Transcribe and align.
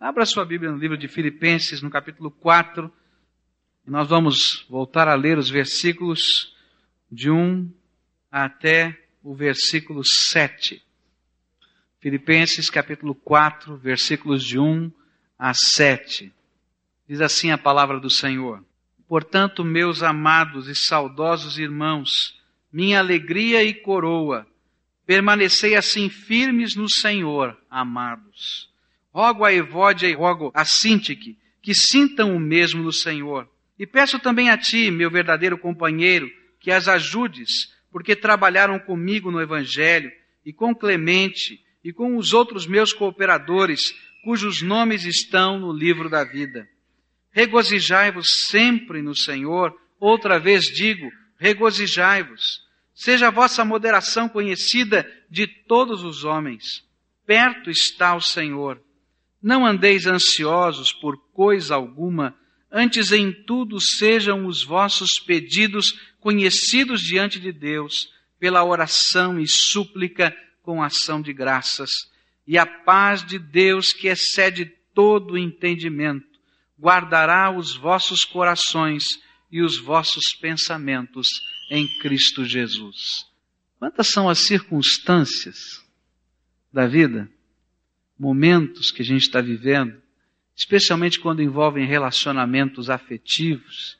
Abra 0.00 0.24
sua 0.24 0.46
Bíblia 0.46 0.72
no 0.72 0.78
livro 0.78 0.96
de 0.96 1.06
Filipenses, 1.08 1.82
no 1.82 1.90
capítulo 1.90 2.30
4. 2.30 2.90
E 3.86 3.90
nós 3.90 4.08
vamos 4.08 4.64
voltar 4.66 5.06
a 5.06 5.14
ler 5.14 5.36
os 5.36 5.50
versículos 5.50 6.56
de 7.12 7.30
1 7.30 7.70
até 8.32 8.98
o 9.22 9.34
versículo 9.34 10.02
7. 10.02 10.82
Filipenses, 11.98 12.70
capítulo 12.70 13.14
4, 13.14 13.76
versículos 13.76 14.42
de 14.42 14.58
1 14.58 14.90
a 15.38 15.52
7. 15.52 16.32
Diz 17.06 17.20
assim 17.20 17.50
a 17.50 17.58
palavra 17.58 18.00
do 18.00 18.08
Senhor: 18.08 18.64
Portanto, 19.06 19.62
meus 19.62 20.02
amados 20.02 20.66
e 20.66 20.74
saudosos 20.74 21.58
irmãos, 21.58 22.40
minha 22.72 23.00
alegria 23.00 23.62
e 23.62 23.74
coroa, 23.74 24.46
permanecei 25.04 25.76
assim 25.76 26.08
firmes 26.08 26.74
no 26.74 26.88
Senhor, 26.88 27.54
amados. 27.68 28.69
Rogo 29.12 29.44
a 29.44 29.52
Evódia 29.52 30.08
e 30.08 30.12
rogo 30.12 30.50
a 30.54 30.64
Sintique 30.64 31.36
que 31.62 31.74
sintam 31.74 32.34
o 32.34 32.40
mesmo 32.40 32.82
no 32.82 32.92
Senhor. 32.92 33.48
E 33.78 33.86
peço 33.86 34.18
também 34.18 34.50
a 34.50 34.58
ti, 34.58 34.90
meu 34.90 35.10
verdadeiro 35.10 35.58
companheiro, 35.58 36.30
que 36.58 36.70
as 36.70 36.88
ajudes, 36.88 37.74
porque 37.90 38.14
trabalharam 38.14 38.78
comigo 38.78 39.30
no 39.30 39.40
Evangelho, 39.40 40.10
e 40.44 40.52
com 40.52 40.74
Clemente, 40.74 41.62
e 41.82 41.92
com 41.92 42.16
os 42.16 42.32
outros 42.32 42.66
meus 42.66 42.92
cooperadores, 42.92 43.94
cujos 44.22 44.62
nomes 44.62 45.04
estão 45.04 45.58
no 45.58 45.72
livro 45.72 46.08
da 46.08 46.24
vida. 46.24 46.68
Regozijai-vos 47.30 48.46
sempre 48.48 49.00
no 49.02 49.16
Senhor, 49.16 49.74
outra 49.98 50.38
vez 50.38 50.64
digo, 50.64 51.10
regozijai-vos. 51.38 52.60
Seja 52.94 53.28
a 53.28 53.30
vossa 53.30 53.64
moderação 53.64 54.28
conhecida 54.28 55.10
de 55.30 55.46
todos 55.46 56.04
os 56.04 56.24
homens. 56.24 56.84
Perto 57.24 57.70
está 57.70 58.14
o 58.14 58.20
Senhor. 58.20 58.80
Não 59.42 59.64
andeis 59.64 60.06
ansiosos 60.06 60.92
por 60.92 61.16
coisa 61.32 61.74
alguma, 61.74 62.36
antes 62.70 63.10
em 63.12 63.32
tudo 63.32 63.80
sejam 63.80 64.46
os 64.46 64.62
vossos 64.62 65.18
pedidos 65.18 65.98
conhecidos 66.20 67.00
diante 67.00 67.40
de 67.40 67.50
Deus, 67.50 68.12
pela 68.38 68.64
oração 68.64 69.38
e 69.38 69.48
súplica 69.48 70.34
com 70.62 70.82
ação 70.82 71.20
de 71.20 71.32
graças. 71.32 71.90
E 72.46 72.58
a 72.58 72.66
paz 72.66 73.24
de 73.24 73.38
Deus, 73.38 73.92
que 73.92 74.08
excede 74.08 74.66
todo 74.94 75.32
o 75.32 75.38
entendimento, 75.38 76.26
guardará 76.78 77.50
os 77.50 77.74
vossos 77.76 78.24
corações 78.24 79.04
e 79.50 79.62
os 79.62 79.78
vossos 79.78 80.34
pensamentos 80.40 81.28
em 81.70 81.86
Cristo 81.98 82.44
Jesus. 82.44 83.26
Quantas 83.78 84.08
são 84.08 84.28
as 84.28 84.40
circunstâncias 84.40 85.82
da 86.72 86.86
vida 86.86 87.30
momentos 88.20 88.90
que 88.90 89.00
a 89.00 89.04
gente 89.04 89.22
está 89.22 89.40
vivendo, 89.40 89.98
especialmente 90.54 91.18
quando 91.18 91.42
envolvem 91.42 91.86
relacionamentos 91.86 92.90
afetivos, 92.90 93.98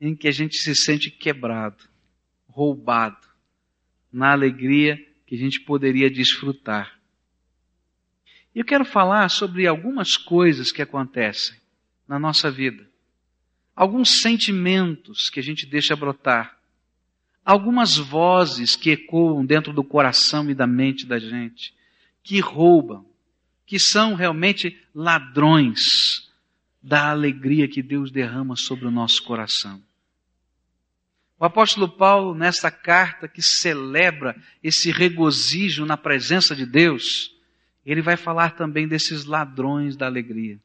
em 0.00 0.16
que 0.16 0.26
a 0.26 0.32
gente 0.32 0.56
se 0.56 0.74
sente 0.74 1.08
quebrado, 1.08 1.84
roubado, 2.48 3.28
na 4.12 4.32
alegria 4.32 5.00
que 5.24 5.36
a 5.36 5.38
gente 5.38 5.60
poderia 5.60 6.10
desfrutar. 6.10 6.98
E 8.52 8.58
eu 8.58 8.64
quero 8.64 8.84
falar 8.84 9.28
sobre 9.28 9.68
algumas 9.68 10.16
coisas 10.16 10.72
que 10.72 10.82
acontecem 10.82 11.56
na 12.08 12.18
nossa 12.18 12.50
vida, 12.50 12.84
alguns 13.74 14.20
sentimentos 14.20 15.30
que 15.30 15.38
a 15.38 15.42
gente 15.44 15.64
deixa 15.64 15.94
brotar, 15.94 16.58
algumas 17.44 17.96
vozes 17.96 18.74
que 18.74 18.90
ecoam 18.90 19.46
dentro 19.46 19.72
do 19.72 19.84
coração 19.84 20.50
e 20.50 20.54
da 20.54 20.66
mente 20.66 21.06
da 21.06 21.20
gente, 21.20 21.72
que 22.20 22.40
roubam, 22.40 23.13
que 23.66 23.78
são 23.78 24.14
realmente 24.14 24.78
ladrões 24.94 26.30
da 26.82 27.10
alegria 27.10 27.66
que 27.66 27.82
Deus 27.82 28.10
derrama 28.10 28.56
sobre 28.56 28.86
o 28.86 28.90
nosso 28.90 29.22
coração. 29.22 29.82
O 31.38 31.44
apóstolo 31.44 31.88
Paulo, 31.88 32.34
nessa 32.34 32.70
carta 32.70 33.26
que 33.26 33.42
celebra 33.42 34.36
esse 34.62 34.90
regozijo 34.90 35.84
na 35.84 35.96
presença 35.96 36.54
de 36.54 36.64
Deus, 36.64 37.34
ele 37.84 38.00
vai 38.00 38.16
falar 38.16 38.50
também 38.50 38.86
desses 38.86 39.24
ladrões 39.24 39.96
da 39.96 40.06
alegria. 40.06 40.58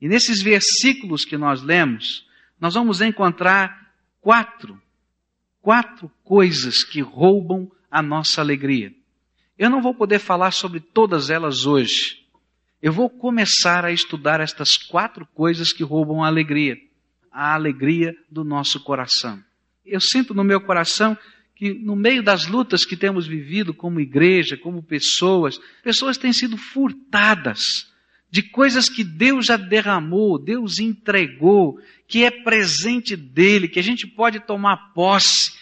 E 0.00 0.08
nesses 0.08 0.40
versículos 0.40 1.24
que 1.24 1.36
nós 1.36 1.62
lemos, 1.62 2.26
nós 2.60 2.74
vamos 2.74 3.00
encontrar 3.00 3.92
quatro, 4.20 4.80
quatro 5.60 6.10
coisas 6.22 6.84
que 6.84 7.00
roubam 7.00 7.70
a 7.90 8.00
nossa 8.00 8.40
alegria. 8.40 8.94
Eu 9.62 9.70
não 9.70 9.80
vou 9.80 9.94
poder 9.94 10.18
falar 10.18 10.50
sobre 10.50 10.80
todas 10.80 11.30
elas 11.30 11.66
hoje. 11.66 12.18
Eu 12.82 12.92
vou 12.92 13.08
começar 13.08 13.84
a 13.84 13.92
estudar 13.92 14.40
estas 14.40 14.70
quatro 14.76 15.24
coisas 15.24 15.72
que 15.72 15.84
roubam 15.84 16.24
a 16.24 16.26
alegria, 16.26 16.76
a 17.30 17.54
alegria 17.54 18.12
do 18.28 18.42
nosso 18.42 18.80
coração. 18.80 19.40
Eu 19.86 20.00
sinto 20.00 20.34
no 20.34 20.42
meu 20.42 20.60
coração 20.60 21.16
que 21.54 21.72
no 21.72 21.94
meio 21.94 22.24
das 22.24 22.44
lutas 22.44 22.84
que 22.84 22.96
temos 22.96 23.24
vivido 23.24 23.72
como 23.72 24.00
igreja, 24.00 24.56
como 24.56 24.82
pessoas, 24.82 25.60
pessoas 25.84 26.18
têm 26.18 26.32
sido 26.32 26.56
furtadas 26.56 27.86
de 28.28 28.42
coisas 28.42 28.88
que 28.88 29.04
Deus 29.04 29.46
já 29.46 29.56
derramou, 29.56 30.42
Deus 30.42 30.80
entregou, 30.80 31.78
que 32.08 32.24
é 32.24 32.32
presente 32.32 33.14
dele, 33.14 33.68
que 33.68 33.78
a 33.78 33.84
gente 33.84 34.08
pode 34.08 34.40
tomar 34.40 34.92
posse, 34.92 35.52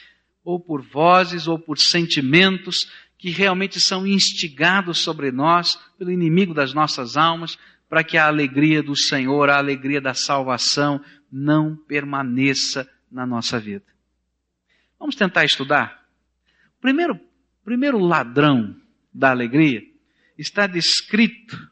ou 0.42 0.58
por 0.58 0.80
vozes, 0.80 1.46
ou 1.46 1.58
por 1.58 1.78
sentimentos, 1.78 2.88
que 3.20 3.28
realmente 3.28 3.78
são 3.78 4.06
instigados 4.06 4.98
sobre 5.00 5.30
nós 5.30 5.78
pelo 5.98 6.10
inimigo 6.10 6.54
das 6.54 6.72
nossas 6.72 7.18
almas, 7.18 7.58
para 7.86 8.02
que 8.02 8.16
a 8.16 8.26
alegria 8.26 8.82
do 8.82 8.96
Senhor, 8.96 9.50
a 9.50 9.58
alegria 9.58 10.00
da 10.00 10.14
salvação, 10.14 11.04
não 11.30 11.76
permaneça 11.76 12.88
na 13.12 13.26
nossa 13.26 13.60
vida. 13.60 13.84
Vamos 14.98 15.16
tentar 15.16 15.44
estudar? 15.44 16.02
O 16.78 16.80
primeiro, 16.80 17.20
primeiro 17.62 17.98
ladrão 17.98 18.74
da 19.12 19.30
alegria 19.30 19.82
está 20.38 20.66
descrito 20.66 21.70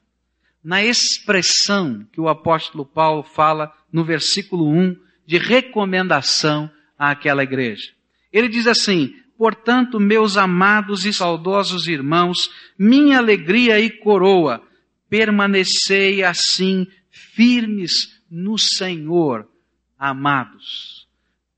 na 0.62 0.84
expressão 0.84 2.06
que 2.12 2.20
o 2.20 2.28
apóstolo 2.28 2.84
Paulo 2.84 3.22
fala 3.22 3.72
no 3.90 4.04
versículo 4.04 4.68
1 4.68 4.96
de 5.24 5.38
recomendação 5.38 6.70
àquela 6.98 7.42
igreja. 7.42 7.90
Ele 8.30 8.48
diz 8.48 8.66
assim: 8.66 9.14
Portanto, 9.38 10.00
meus 10.00 10.36
amados 10.36 11.06
e 11.06 11.12
saudosos 11.12 11.86
irmãos, 11.86 12.50
minha 12.76 13.18
alegria 13.18 13.78
e 13.78 13.88
coroa, 13.88 14.60
permanecei 15.08 16.24
assim 16.24 16.88
firmes 17.08 18.20
no 18.28 18.58
Senhor, 18.58 19.48
amados. 19.96 21.06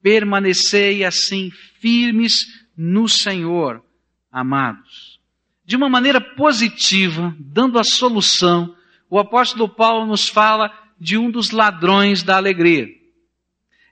Permanecei 0.03 1.07
assim 1.07 1.51
firmes 1.81 2.47
no 2.77 3.09
Senhor, 3.09 3.83
amados. 4.31 5.19
De 5.65 5.75
uma 5.75 5.89
maneira 5.89 6.21
positiva, 6.21 7.35
dando 7.39 7.79
a 7.79 7.85
solução, 7.85 8.77
o 9.09 9.19
apóstolo 9.19 9.71
Paulo 9.71 10.05
nos 10.05 10.29
fala 10.29 10.71
de 11.01 11.17
um 11.17 11.31
dos 11.31 11.51
ladrões 11.51 12.23
da 12.23 12.37
alegria. 12.37 12.89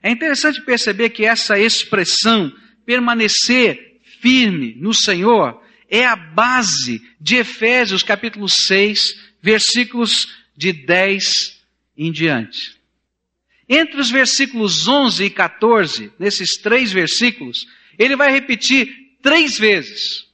É 0.03 0.11
interessante 0.11 0.61
perceber 0.61 1.09
que 1.09 1.25
essa 1.25 1.57
expressão 1.57 2.53
permanecer 2.89 3.99
firme 4.19 4.73
no 4.79 4.95
Senhor 4.95 5.61
é 5.87 6.07
a 6.07 6.15
base 6.15 6.99
de 7.21 7.35
Efésios 7.35 8.01
capítulo 8.01 8.49
6, 8.49 9.35
versículos 9.39 10.27
de 10.57 10.73
10 10.73 11.61
em 11.95 12.11
diante. 12.11 12.79
Entre 13.69 14.01
os 14.01 14.09
versículos 14.09 14.87
11 14.87 15.23
e 15.23 15.29
14, 15.29 16.11
nesses 16.17 16.57
três 16.57 16.91
versículos, 16.91 17.67
ele 17.95 18.15
vai 18.15 18.31
repetir 18.31 18.91
três 19.21 19.59
vezes: 19.59 20.25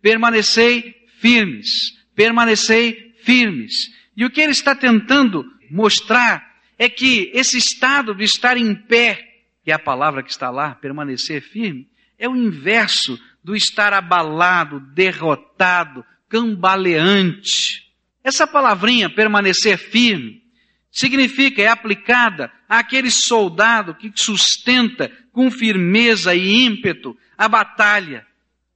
permanecei 0.00 0.94
firmes, 1.18 1.92
permanecei 2.14 3.16
firmes. 3.24 3.90
E 4.16 4.24
o 4.24 4.30
que 4.30 4.40
ele 4.40 4.52
está 4.52 4.76
tentando 4.76 5.44
mostrar 5.68 6.62
é 6.78 6.88
que 6.88 7.32
esse 7.34 7.58
estado 7.58 8.14
de 8.14 8.22
estar 8.22 8.56
em 8.56 8.76
pé, 8.76 9.42
que 9.64 9.72
é 9.72 9.74
a 9.74 9.78
palavra 9.78 10.22
que 10.22 10.30
está 10.30 10.50
lá, 10.50 10.72
permanecer 10.76 11.42
firme, 11.42 11.88
é 12.18 12.28
o 12.28 12.36
inverso 12.36 13.18
do 13.42 13.54
estar 13.54 13.92
abalado, 13.92 14.80
derrotado, 14.94 16.04
cambaleante. 16.28 17.92
Essa 18.22 18.46
palavrinha, 18.46 19.08
permanecer 19.08 19.78
firme, 19.78 20.42
significa, 20.90 21.62
é 21.62 21.68
aplicada 21.68 22.50
àquele 22.68 23.10
soldado 23.10 23.94
que 23.94 24.10
sustenta 24.14 25.10
com 25.32 25.50
firmeza 25.50 26.34
e 26.34 26.64
ímpeto 26.64 27.16
a 27.36 27.48
batalha 27.48 28.26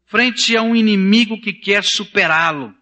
frente 0.07 0.57
a 0.57 0.63
um 0.63 0.75
inimigo 0.77 1.41
que 1.41 1.53
quer 1.53 1.85
superá-lo. 1.85 2.75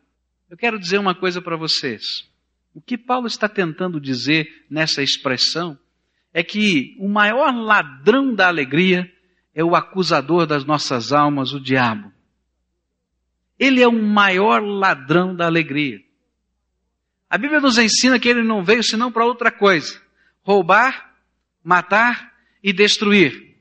Eu 0.50 0.56
quero 0.56 0.78
dizer 0.78 0.98
uma 0.98 1.14
coisa 1.14 1.42
para 1.42 1.56
vocês. 1.56 2.26
O 2.74 2.80
que 2.80 2.96
Paulo 2.96 3.26
está 3.26 3.48
tentando 3.48 4.00
dizer 4.00 4.64
nessa 4.70 5.02
expressão 5.02 5.78
é 6.32 6.42
que 6.42 6.96
o 6.98 7.08
maior 7.08 7.54
ladrão 7.54 8.34
da 8.34 8.48
alegria 8.48 9.10
é 9.58 9.64
o 9.64 9.74
acusador 9.74 10.46
das 10.46 10.64
nossas 10.64 11.12
almas, 11.12 11.52
o 11.52 11.58
diabo. 11.58 12.12
Ele 13.58 13.82
é 13.82 13.88
o 13.88 13.92
maior 13.92 14.62
ladrão 14.62 15.34
da 15.34 15.46
alegria. 15.46 16.00
A 17.28 17.36
Bíblia 17.36 17.60
nos 17.60 17.76
ensina 17.76 18.20
que 18.20 18.28
ele 18.28 18.44
não 18.44 18.62
veio 18.62 18.84
senão 18.84 19.10
para 19.10 19.24
outra 19.26 19.50
coisa: 19.50 20.00
roubar, 20.44 21.12
matar 21.64 22.32
e 22.62 22.72
destruir. 22.72 23.56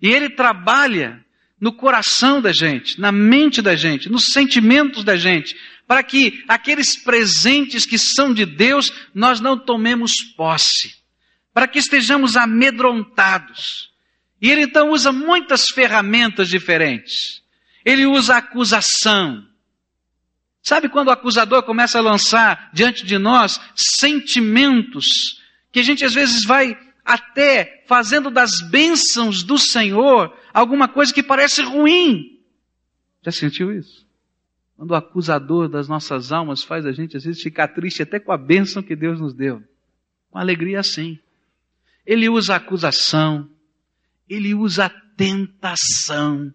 E 0.00 0.10
ele 0.10 0.30
trabalha 0.30 1.26
no 1.60 1.72
coração 1.72 2.40
da 2.40 2.52
gente, 2.52 3.00
na 3.00 3.10
mente 3.10 3.60
da 3.60 3.74
gente, 3.74 4.08
nos 4.08 4.26
sentimentos 4.26 5.02
da 5.02 5.16
gente, 5.16 5.56
para 5.88 6.04
que 6.04 6.44
aqueles 6.46 6.96
presentes 6.96 7.84
que 7.84 7.98
são 7.98 8.32
de 8.32 8.46
Deus 8.46 8.92
nós 9.12 9.40
não 9.40 9.58
tomemos 9.58 10.12
posse, 10.36 10.94
para 11.52 11.66
que 11.66 11.80
estejamos 11.80 12.36
amedrontados. 12.36 13.92
E 14.44 14.50
ele 14.50 14.60
então 14.60 14.90
usa 14.90 15.10
muitas 15.10 15.70
ferramentas 15.70 16.50
diferentes. 16.50 17.42
Ele 17.82 18.04
usa 18.04 18.36
acusação. 18.36 19.42
Sabe 20.62 20.90
quando 20.90 21.08
o 21.08 21.12
acusador 21.12 21.62
começa 21.62 21.96
a 21.98 22.02
lançar 22.02 22.70
diante 22.74 23.06
de 23.06 23.16
nós 23.16 23.58
sentimentos 23.74 25.40
que 25.72 25.80
a 25.80 25.82
gente 25.82 26.04
às 26.04 26.12
vezes 26.12 26.44
vai 26.44 26.78
até 27.02 27.86
fazendo 27.88 28.30
das 28.30 28.60
bênçãos 28.60 29.42
do 29.42 29.56
Senhor 29.56 30.38
alguma 30.52 30.88
coisa 30.88 31.14
que 31.14 31.22
parece 31.22 31.62
ruim? 31.62 32.38
Já 33.22 33.32
sentiu 33.32 33.72
isso? 33.72 34.06
Quando 34.76 34.90
o 34.90 34.94
acusador 34.94 35.70
das 35.70 35.88
nossas 35.88 36.32
almas 36.32 36.62
faz 36.62 36.84
a 36.84 36.92
gente 36.92 37.16
às 37.16 37.24
vezes 37.24 37.40
ficar 37.40 37.68
triste 37.68 38.02
até 38.02 38.20
com 38.20 38.30
a 38.30 38.36
bênção 38.36 38.82
que 38.82 38.94
Deus 38.94 39.18
nos 39.18 39.32
deu. 39.32 39.62
Com 40.30 40.38
alegria 40.38 40.80
assim. 40.80 41.18
Ele 42.04 42.28
usa 42.28 42.52
a 42.52 42.56
acusação, 42.56 43.48
ele 44.28 44.54
usa 44.54 44.86
a 44.86 44.90
tentação 45.16 46.52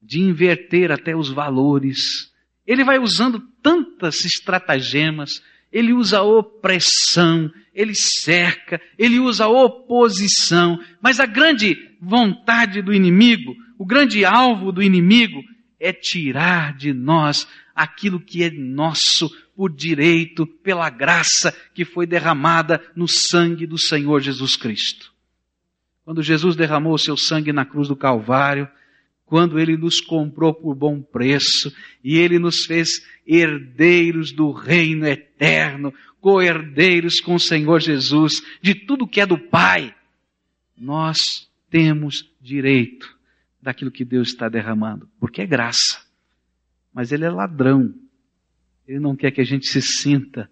de 0.00 0.20
inverter 0.20 0.90
até 0.90 1.14
os 1.14 1.28
valores. 1.28 2.32
Ele 2.66 2.84
vai 2.84 2.98
usando 2.98 3.40
tantas 3.62 4.24
estratagemas, 4.24 5.42
ele 5.70 5.92
usa 5.92 6.22
opressão, 6.22 7.50
ele 7.72 7.94
cerca, 7.94 8.80
ele 8.98 9.18
usa 9.18 9.46
oposição, 9.46 10.78
mas 11.00 11.20
a 11.20 11.26
grande 11.26 11.96
vontade 12.00 12.82
do 12.82 12.92
inimigo, 12.92 13.54
o 13.78 13.86
grande 13.86 14.24
alvo 14.24 14.72
do 14.72 14.82
inimigo 14.82 15.42
é 15.80 15.92
tirar 15.92 16.76
de 16.76 16.92
nós 16.92 17.46
aquilo 17.74 18.20
que 18.20 18.44
é 18.44 18.50
nosso 18.50 19.30
por 19.54 19.70
direito, 19.70 20.46
pela 20.46 20.88
graça 20.90 21.54
que 21.74 21.84
foi 21.84 22.06
derramada 22.06 22.82
no 22.96 23.06
sangue 23.06 23.66
do 23.66 23.78
Senhor 23.78 24.20
Jesus 24.20 24.56
Cristo. 24.56 25.11
Quando 26.04 26.22
Jesus 26.22 26.56
derramou 26.56 26.94
o 26.94 26.98
seu 26.98 27.16
sangue 27.16 27.52
na 27.52 27.64
cruz 27.64 27.88
do 27.88 27.96
Calvário, 27.96 28.68
quando 29.24 29.58
ele 29.58 29.76
nos 29.76 30.00
comprou 30.00 30.52
por 30.52 30.74
bom 30.74 31.00
preço 31.00 31.74
e 32.02 32.18
ele 32.18 32.38
nos 32.38 32.66
fez 32.66 33.06
herdeiros 33.26 34.32
do 34.32 34.50
reino 34.50 35.06
eterno, 35.06 35.94
co-herdeiros 36.20 37.20
com 37.20 37.34
o 37.34 37.40
Senhor 37.40 37.80
Jesus, 37.80 38.42
de 38.60 38.74
tudo 38.74 39.06
que 39.06 39.20
é 39.20 39.26
do 39.26 39.38
Pai, 39.38 39.94
nós 40.76 41.48
temos 41.70 42.30
direito 42.40 43.16
daquilo 43.60 43.90
que 43.90 44.04
Deus 44.04 44.28
está 44.28 44.48
derramando, 44.48 45.08
porque 45.18 45.42
é 45.42 45.46
graça. 45.46 46.04
Mas 46.92 47.12
Ele 47.12 47.24
é 47.24 47.30
ladrão. 47.30 47.94
Ele 48.86 48.98
não 48.98 49.16
quer 49.16 49.30
que 49.30 49.40
a 49.40 49.44
gente 49.44 49.66
se 49.66 49.80
sinta 49.80 50.50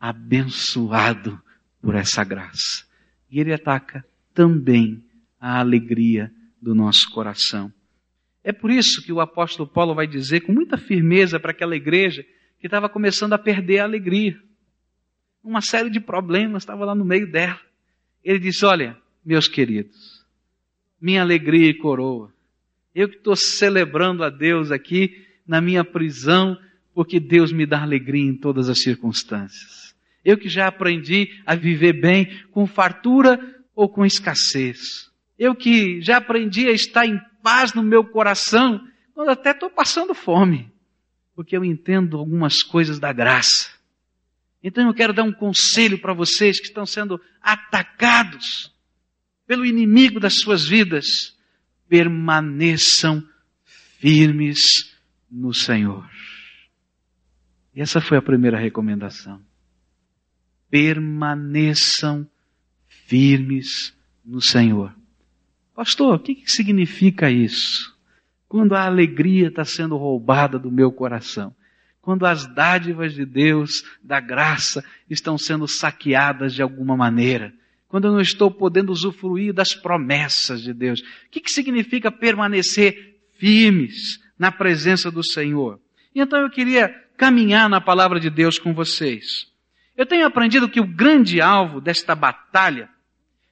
abençoado 0.00 1.38
por 1.82 1.94
essa 1.94 2.24
graça. 2.24 2.86
E 3.30 3.38
Ele 3.40 3.52
ataca 3.52 4.02
também 4.38 5.02
a 5.40 5.58
alegria 5.58 6.32
do 6.62 6.72
nosso 6.72 7.10
coração. 7.10 7.72
É 8.44 8.52
por 8.52 8.70
isso 8.70 9.02
que 9.02 9.12
o 9.12 9.20
apóstolo 9.20 9.68
Paulo 9.68 9.96
vai 9.96 10.06
dizer 10.06 10.42
com 10.42 10.52
muita 10.52 10.78
firmeza 10.78 11.40
para 11.40 11.50
aquela 11.50 11.74
igreja 11.74 12.24
que 12.60 12.68
estava 12.68 12.88
começando 12.88 13.32
a 13.32 13.38
perder 13.38 13.80
a 13.80 13.82
alegria. 13.82 14.40
Uma 15.42 15.60
série 15.60 15.90
de 15.90 15.98
problemas 15.98 16.62
estava 16.62 16.84
lá 16.84 16.94
no 16.94 17.04
meio 17.04 17.28
dela. 17.28 17.58
Ele 18.22 18.38
disse: 18.38 18.64
Olha, 18.64 18.96
meus 19.24 19.48
queridos, 19.48 20.24
minha 21.00 21.20
alegria 21.20 21.70
e 21.70 21.74
coroa. 21.74 22.32
Eu 22.94 23.08
que 23.08 23.16
estou 23.16 23.34
celebrando 23.34 24.22
a 24.22 24.30
Deus 24.30 24.70
aqui 24.70 25.26
na 25.44 25.60
minha 25.60 25.82
prisão, 25.82 26.56
porque 26.94 27.18
Deus 27.18 27.50
me 27.50 27.66
dá 27.66 27.82
alegria 27.82 28.30
em 28.30 28.36
todas 28.36 28.68
as 28.68 28.78
circunstâncias. 28.78 29.96
Eu 30.24 30.38
que 30.38 30.48
já 30.48 30.68
aprendi 30.68 31.42
a 31.44 31.56
viver 31.56 31.94
bem 31.94 32.28
com 32.52 32.68
fartura 32.68 33.57
ou 33.78 33.88
com 33.88 34.04
escassez. 34.04 35.08
Eu 35.38 35.54
que 35.54 36.02
já 36.02 36.16
aprendi 36.16 36.66
a 36.66 36.72
estar 36.72 37.06
em 37.06 37.16
paz 37.44 37.72
no 37.74 37.80
meu 37.80 38.02
coração, 38.02 38.84
quando 39.14 39.28
até 39.28 39.52
estou 39.52 39.70
passando 39.70 40.16
fome, 40.16 40.72
porque 41.32 41.56
eu 41.56 41.64
entendo 41.64 42.18
algumas 42.18 42.60
coisas 42.60 42.98
da 42.98 43.12
graça. 43.12 43.70
Então 44.60 44.84
eu 44.88 44.92
quero 44.92 45.12
dar 45.12 45.22
um 45.22 45.32
conselho 45.32 45.96
para 46.00 46.12
vocês 46.12 46.58
que 46.58 46.66
estão 46.66 46.84
sendo 46.84 47.20
atacados 47.40 48.74
pelo 49.46 49.64
inimigo 49.64 50.18
das 50.18 50.40
suas 50.40 50.66
vidas, 50.66 51.36
permaneçam 51.88 53.24
firmes 54.00 54.58
no 55.30 55.54
Senhor. 55.54 56.04
E 57.72 57.80
essa 57.80 58.00
foi 58.00 58.18
a 58.18 58.22
primeira 58.22 58.58
recomendação. 58.58 59.40
Permaneçam 60.68 62.24
firmes 62.24 62.37
no 64.24 64.40
Senhor. 64.40 64.94
Pastor, 65.74 66.16
o 66.16 66.18
que, 66.18 66.34
que 66.34 66.50
significa 66.50 67.30
isso? 67.30 67.96
Quando 68.48 68.74
a 68.74 68.84
alegria 68.84 69.48
está 69.48 69.64
sendo 69.64 69.96
roubada 69.96 70.58
do 70.58 70.70
meu 70.70 70.90
coração, 70.90 71.54
quando 72.00 72.26
as 72.26 72.46
dádivas 72.46 73.14
de 73.14 73.24
Deus, 73.24 73.84
da 74.02 74.18
graça, 74.18 74.84
estão 75.08 75.36
sendo 75.38 75.68
saqueadas 75.68 76.54
de 76.54 76.62
alguma 76.62 76.96
maneira, 76.96 77.52
quando 77.86 78.06
eu 78.06 78.12
não 78.12 78.20
estou 78.20 78.50
podendo 78.50 78.92
usufruir 78.92 79.52
das 79.52 79.74
promessas 79.74 80.62
de 80.62 80.74
Deus. 80.74 81.00
O 81.00 81.04
que, 81.30 81.40
que 81.40 81.50
significa 81.50 82.10
permanecer 82.10 83.20
firmes 83.38 84.18
na 84.38 84.52
presença 84.52 85.10
do 85.10 85.24
Senhor? 85.24 85.80
Então 86.14 86.40
eu 86.40 86.50
queria 86.50 86.88
caminhar 87.16 87.68
na 87.68 87.80
palavra 87.80 88.20
de 88.20 88.30
Deus 88.30 88.58
com 88.58 88.74
vocês. 88.74 89.46
Eu 89.96 90.06
tenho 90.06 90.26
aprendido 90.26 90.68
que 90.68 90.80
o 90.80 90.86
grande 90.86 91.40
alvo 91.40 91.80
desta 91.80 92.14
batalha 92.14 92.88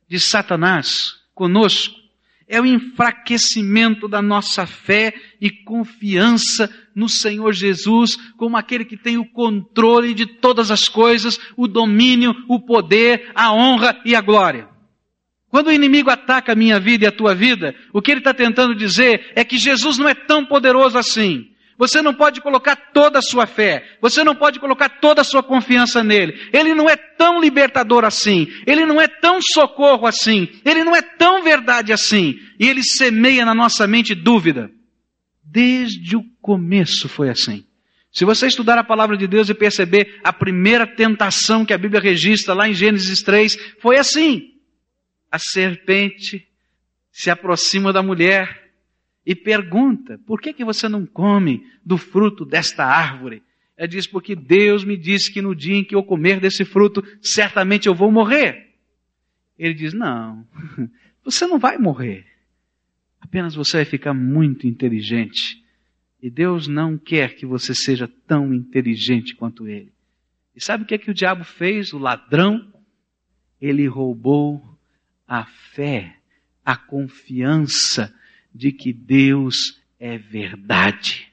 de 0.08 0.20
Satanás 0.20 1.14
conosco 1.34 2.06
é 2.48 2.60
o 2.60 2.66
enfraquecimento 2.66 4.06
da 4.06 4.22
nossa 4.22 4.66
fé 4.66 5.12
e 5.40 5.50
confiança 5.50 6.72
no 6.94 7.08
Senhor 7.08 7.52
Jesus 7.52 8.16
como 8.36 8.56
aquele 8.56 8.84
que 8.84 8.96
tem 8.96 9.18
o 9.18 9.28
controle 9.28 10.14
de 10.14 10.26
todas 10.26 10.70
as 10.70 10.88
coisas, 10.88 11.40
o 11.56 11.66
domínio, 11.66 12.34
o 12.48 12.60
poder, 12.60 13.30
a 13.34 13.52
honra 13.52 14.00
e 14.04 14.14
a 14.14 14.20
glória. 14.20 14.68
Quando 15.48 15.68
o 15.68 15.72
inimigo 15.72 16.10
ataca 16.10 16.52
a 16.52 16.56
minha 16.56 16.78
vida 16.78 17.04
e 17.04 17.08
a 17.08 17.12
tua 17.12 17.34
vida, 17.34 17.74
o 17.92 18.00
que 18.00 18.10
ele 18.10 18.20
está 18.20 18.32
tentando 18.34 18.74
dizer 18.74 19.32
é 19.34 19.44
que 19.44 19.58
Jesus 19.58 19.98
não 19.98 20.08
é 20.08 20.14
tão 20.14 20.44
poderoso 20.44 20.98
assim. 20.98 21.50
Você 21.78 22.00
não 22.00 22.14
pode 22.14 22.40
colocar 22.40 22.74
toda 22.74 23.18
a 23.18 23.22
sua 23.22 23.46
fé, 23.46 23.84
você 24.00 24.24
não 24.24 24.34
pode 24.34 24.58
colocar 24.58 24.88
toda 24.88 25.20
a 25.20 25.24
sua 25.24 25.42
confiança 25.42 26.02
nele. 26.02 26.48
Ele 26.52 26.74
não 26.74 26.88
é 26.88 26.96
tão 26.96 27.38
libertador 27.38 28.04
assim, 28.04 28.48
ele 28.66 28.86
não 28.86 29.00
é 29.00 29.06
tão 29.06 29.40
socorro 29.42 30.06
assim, 30.06 30.48
ele 30.64 30.82
não 30.82 30.96
é 30.96 31.02
tão 31.02 31.42
verdade 31.42 31.92
assim. 31.92 32.38
E 32.58 32.66
ele 32.66 32.82
semeia 32.82 33.44
na 33.44 33.54
nossa 33.54 33.86
mente 33.86 34.14
dúvida. 34.14 34.70
Desde 35.44 36.16
o 36.16 36.24
começo 36.40 37.08
foi 37.08 37.28
assim. 37.28 37.64
Se 38.10 38.24
você 38.24 38.46
estudar 38.46 38.78
a 38.78 38.84
palavra 38.84 39.14
de 39.14 39.26
Deus 39.26 39.50
e 39.50 39.54
perceber 39.54 40.18
a 40.24 40.32
primeira 40.32 40.86
tentação 40.86 41.66
que 41.66 41.74
a 41.74 41.78
Bíblia 41.78 42.00
registra 42.00 42.54
lá 42.54 42.66
em 42.66 42.72
Gênesis 42.72 43.20
3, 43.20 43.58
foi 43.78 43.98
assim. 43.98 44.54
A 45.30 45.38
serpente 45.38 46.48
se 47.12 47.28
aproxima 47.28 47.92
da 47.92 48.02
mulher 48.02 48.65
e 49.26 49.34
pergunta: 49.34 50.18
por 50.24 50.40
que, 50.40 50.52
que 50.52 50.64
você 50.64 50.88
não 50.88 51.04
come 51.04 51.66
do 51.84 51.98
fruto 51.98 52.44
desta 52.44 52.84
árvore? 52.84 53.42
Ela 53.76 53.88
diz: 53.88 54.06
porque 54.06 54.36
Deus 54.36 54.84
me 54.84 54.96
disse 54.96 55.32
que 55.32 55.42
no 55.42 55.54
dia 55.54 55.74
em 55.74 55.84
que 55.84 55.96
eu 55.96 56.04
comer 56.04 56.38
desse 56.38 56.64
fruto, 56.64 57.02
certamente 57.20 57.88
eu 57.88 57.94
vou 57.94 58.12
morrer. 58.12 58.74
Ele 59.58 59.74
diz: 59.74 59.92
não, 59.92 60.46
você 61.24 61.44
não 61.44 61.58
vai 61.58 61.76
morrer. 61.76 62.24
Apenas 63.20 63.56
você 63.56 63.78
vai 63.78 63.84
ficar 63.84 64.14
muito 64.14 64.68
inteligente. 64.68 65.60
E 66.22 66.30
Deus 66.30 66.68
não 66.68 66.96
quer 66.96 67.34
que 67.34 67.44
você 67.44 67.74
seja 67.74 68.08
tão 68.26 68.54
inteligente 68.54 69.34
quanto 69.34 69.66
ele. 69.66 69.92
E 70.54 70.62
sabe 70.62 70.84
o 70.84 70.86
que 70.86 70.94
é 70.94 70.98
que 70.98 71.10
o 71.10 71.14
diabo 71.14 71.44
fez? 71.44 71.92
O 71.92 71.98
ladrão? 71.98 72.72
Ele 73.60 73.86
roubou 73.86 74.62
a 75.26 75.44
fé, 75.44 76.16
a 76.64 76.76
confiança 76.76 78.14
de 78.56 78.72
que 78.72 78.92
Deus 78.92 79.78
é 80.00 80.16
verdade, 80.16 81.30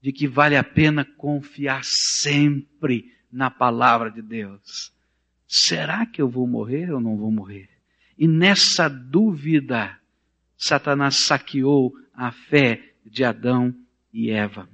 de 0.00 0.12
que 0.12 0.26
vale 0.26 0.56
a 0.56 0.64
pena 0.64 1.04
confiar 1.04 1.82
sempre 1.84 3.12
na 3.30 3.50
palavra 3.50 4.10
de 4.10 4.20
Deus. 4.20 4.92
Será 5.46 6.04
que 6.04 6.20
eu 6.20 6.28
vou 6.28 6.46
morrer 6.46 6.90
ou 6.90 7.00
não 7.00 7.16
vou 7.16 7.30
morrer? 7.30 7.68
E 8.18 8.26
nessa 8.26 8.88
dúvida, 8.88 9.96
Satanás 10.56 11.18
saqueou 11.18 11.94
a 12.12 12.32
fé 12.32 12.94
de 13.06 13.22
Adão 13.22 13.74
e 14.12 14.30
Eva. 14.30 14.68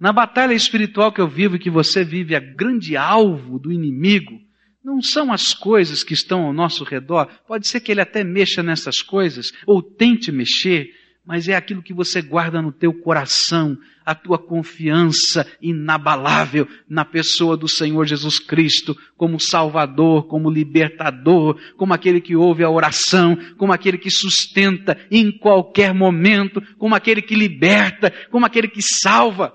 Na 0.00 0.12
batalha 0.12 0.54
espiritual 0.54 1.12
que 1.12 1.20
eu 1.20 1.28
vivo 1.28 1.56
e 1.56 1.58
que 1.58 1.70
você 1.70 2.04
vive, 2.04 2.34
a 2.34 2.40
grande 2.40 2.96
alvo 2.96 3.58
do 3.58 3.70
inimigo 3.70 4.40
não 4.86 5.02
são 5.02 5.32
as 5.32 5.52
coisas 5.52 6.04
que 6.04 6.14
estão 6.14 6.42
ao 6.42 6.52
nosso 6.52 6.84
redor. 6.84 7.26
Pode 7.44 7.66
ser 7.66 7.80
que 7.80 7.90
ele 7.90 8.00
até 8.00 8.22
mexa 8.22 8.62
nessas 8.62 9.02
coisas, 9.02 9.52
ou 9.66 9.82
tente 9.82 10.30
mexer, 10.30 10.94
mas 11.24 11.48
é 11.48 11.56
aquilo 11.56 11.82
que 11.82 11.92
você 11.92 12.22
guarda 12.22 12.62
no 12.62 12.70
teu 12.70 12.94
coração, 12.94 13.76
a 14.04 14.14
tua 14.14 14.38
confiança 14.38 15.44
inabalável 15.60 16.68
na 16.88 17.04
pessoa 17.04 17.56
do 17.56 17.66
Senhor 17.66 18.06
Jesus 18.06 18.38
Cristo, 18.38 18.96
como 19.16 19.40
Salvador, 19.40 20.28
como 20.28 20.48
libertador, 20.48 21.60
como 21.76 21.92
aquele 21.92 22.20
que 22.20 22.36
ouve 22.36 22.62
a 22.62 22.70
oração, 22.70 23.36
como 23.58 23.72
aquele 23.72 23.98
que 23.98 24.08
sustenta 24.08 24.96
em 25.10 25.36
qualquer 25.36 25.92
momento, 25.92 26.62
como 26.78 26.94
aquele 26.94 27.20
que 27.20 27.34
liberta, 27.34 28.12
como 28.30 28.46
aquele 28.46 28.68
que 28.68 28.80
salva. 28.80 29.52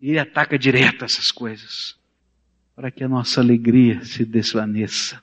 E 0.00 0.10
ele 0.10 0.20
ataca 0.20 0.56
direto 0.56 1.04
essas 1.04 1.32
coisas, 1.32 1.96
para 2.74 2.90
que 2.90 3.04
a 3.04 3.08
nossa 3.08 3.40
alegria 3.40 4.04
se 4.04 4.24
desvaneça, 4.24 5.22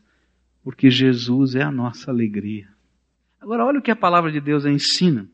porque 0.63 0.89
Jesus 0.89 1.55
é 1.55 1.63
a 1.63 1.71
nossa 1.71 2.09
alegria. 2.09 2.67
Agora, 3.39 3.65
olha 3.65 3.79
o 3.79 3.81
que 3.81 3.91
a 3.91 3.95
palavra 3.95 4.31
de 4.31 4.39
Deus 4.39 4.65
ensina. 4.65 5.27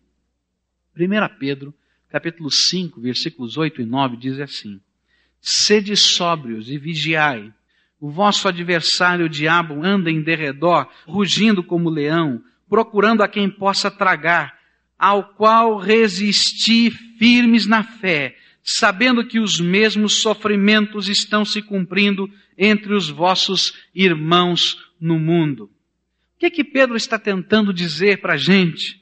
1 0.96 1.38
Pedro, 1.40 1.74
capítulo 2.10 2.50
5, 2.50 3.00
versículos 3.00 3.58
8 3.58 3.82
e 3.82 3.86
9, 3.86 4.18
diz 4.18 4.40
assim: 4.40 4.80
Sede 5.40 5.96
sóbrios 5.96 6.70
e 6.70 6.78
vigiai. 6.78 7.54
O 8.00 8.10
vosso 8.10 8.48
adversário, 8.48 9.26
o 9.26 9.30
diabo, 9.30 9.84
anda 9.84 10.10
em 10.10 10.22
derredor, 10.22 10.88
rugindo 11.06 11.64
como 11.64 11.90
leão, 11.90 12.44
procurando 12.70 13.24
a 13.24 13.28
quem 13.28 13.50
possa 13.50 13.90
tragar, 13.90 14.58
ao 14.98 15.34
qual 15.34 15.78
resisti 15.78 16.92
firmes 16.92 17.66
na 17.68 17.84
fé, 17.84 18.36
sabendo 18.70 19.26
que 19.26 19.40
os 19.40 19.62
mesmos 19.62 20.22
sofrimentos 20.22 21.08
estão 21.08 21.46
se 21.46 21.62
cumprindo 21.62 22.30
entre 22.58 22.94
os 22.94 23.10
vossos 23.10 23.74
irmãos 23.96 24.78
no 25.00 25.18
mundo. 25.18 25.72
O 26.36 26.40
que 26.40 26.48
é 26.48 26.50
que 26.50 26.66
Pedro 26.66 26.98
está 26.98 27.18
tentando 27.18 27.74
dizer 27.74 28.20
para 28.20 28.34
a 28.34 28.38
gente? 28.38 29.02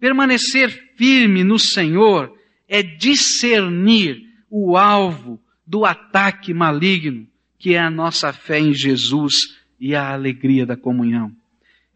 Permanecer 0.00 0.94
firme 0.96 1.44
no 1.44 1.56
Senhor 1.56 2.36
é 2.68 2.82
discernir 2.82 4.24
o 4.50 4.76
alvo 4.76 5.40
do 5.64 5.84
ataque 5.84 6.52
maligno, 6.52 7.28
que 7.58 7.74
é 7.74 7.78
a 7.78 7.88
nossa 7.88 8.32
fé 8.32 8.58
em 8.58 8.74
Jesus 8.74 9.56
e 9.78 9.94
a 9.94 10.12
alegria 10.12 10.66
da 10.66 10.76
comunhão. 10.76 11.30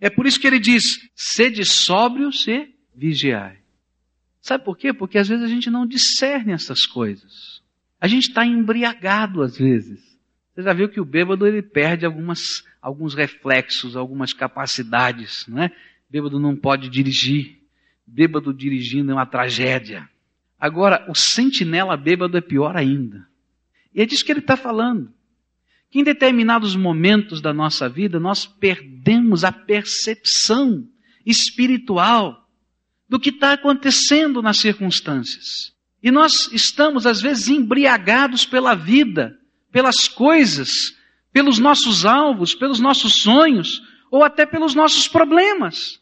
É 0.01 0.09
por 0.09 0.27
isso 0.27 0.39
que 0.39 0.47
ele 0.47 0.61
diz: 0.61 1.11
sede 1.15 1.65
sóbrios 1.65 2.47
e 2.47 2.69
vigiai. 2.95 3.60
Sabe 4.41 4.65
por 4.65 4.77
quê? 4.77 4.93
Porque 4.93 5.19
às 5.19 5.29
vezes 5.29 5.45
a 5.45 5.49
gente 5.49 5.71
não 5.71 5.87
discerne 5.87 6.53
essas 6.53 6.87
coisas. 6.87 7.63
A 8.01 8.09
gente 8.09 8.29
está 8.29 8.45
embriagado 8.45 9.43
às 9.43 9.57
vezes. 9.57 10.01
Você 10.55 10.63
já 10.63 10.73
viu 10.73 10.89
que 10.89 11.01
o 11.01 11.05
bêbado 11.05 11.47
ele 11.47 11.63
perde 11.63 12.05
algumas, 12.05 12.65
alguns 12.81 13.15
reflexos, 13.15 13.97
algumas 13.97 14.33
capacidades, 14.33 15.47
é? 15.57 15.67
O 15.67 16.13
bêbado 16.13 16.41
não 16.41 16.57
pode 16.57 16.89
dirigir 16.89 17.61
bêbado 18.11 18.53
dirigindo 18.53 19.13
é 19.13 19.15
uma 19.15 19.27
tragédia. 19.27 20.09
Agora, 20.59 21.07
o 21.09 21.15
sentinela 21.15 21.97
bêbado 21.97 22.37
é 22.37 22.41
pior 22.41 22.77
ainda. 22.77 23.27
E 23.95 24.03
é 24.03 24.07
disso 24.07 24.25
que 24.25 24.33
ele 24.33 24.41
está 24.41 24.57
falando. 24.57 25.13
Que 25.91 26.01
em 26.01 26.05
determinados 26.05 26.77
momentos 26.77 27.41
da 27.41 27.53
nossa 27.53 27.89
vida 27.89 28.21
nós 28.21 28.47
perdemos 28.47 29.45
a 29.45 29.53
percepção 29.53 30.87
espiritual 31.25 32.40
do 33.11 33.21
que 33.21 33.29
está 33.29 33.53
acontecendo 33.53 34.41
nas 34.41 34.57
circunstâncias. 34.57 35.75
E 36.03 36.11
nós 36.11 36.51
estamos, 36.53 37.05
às 37.05 37.21
vezes, 37.21 37.49
embriagados 37.49 38.47
pela 38.47 38.75
vida, 38.75 39.37
pelas 39.71 40.09
coisas, 40.09 40.95
pelos 41.31 41.59
nossos 41.59 42.07
alvos, 42.07 42.55
pelos 42.55 42.81
nossos 42.81 43.21
sonhos, 43.21 43.83
ou 44.11 44.25
até 44.25 44.47
pelos 44.47 44.75
nossos 44.75 45.07
problemas 45.07 46.01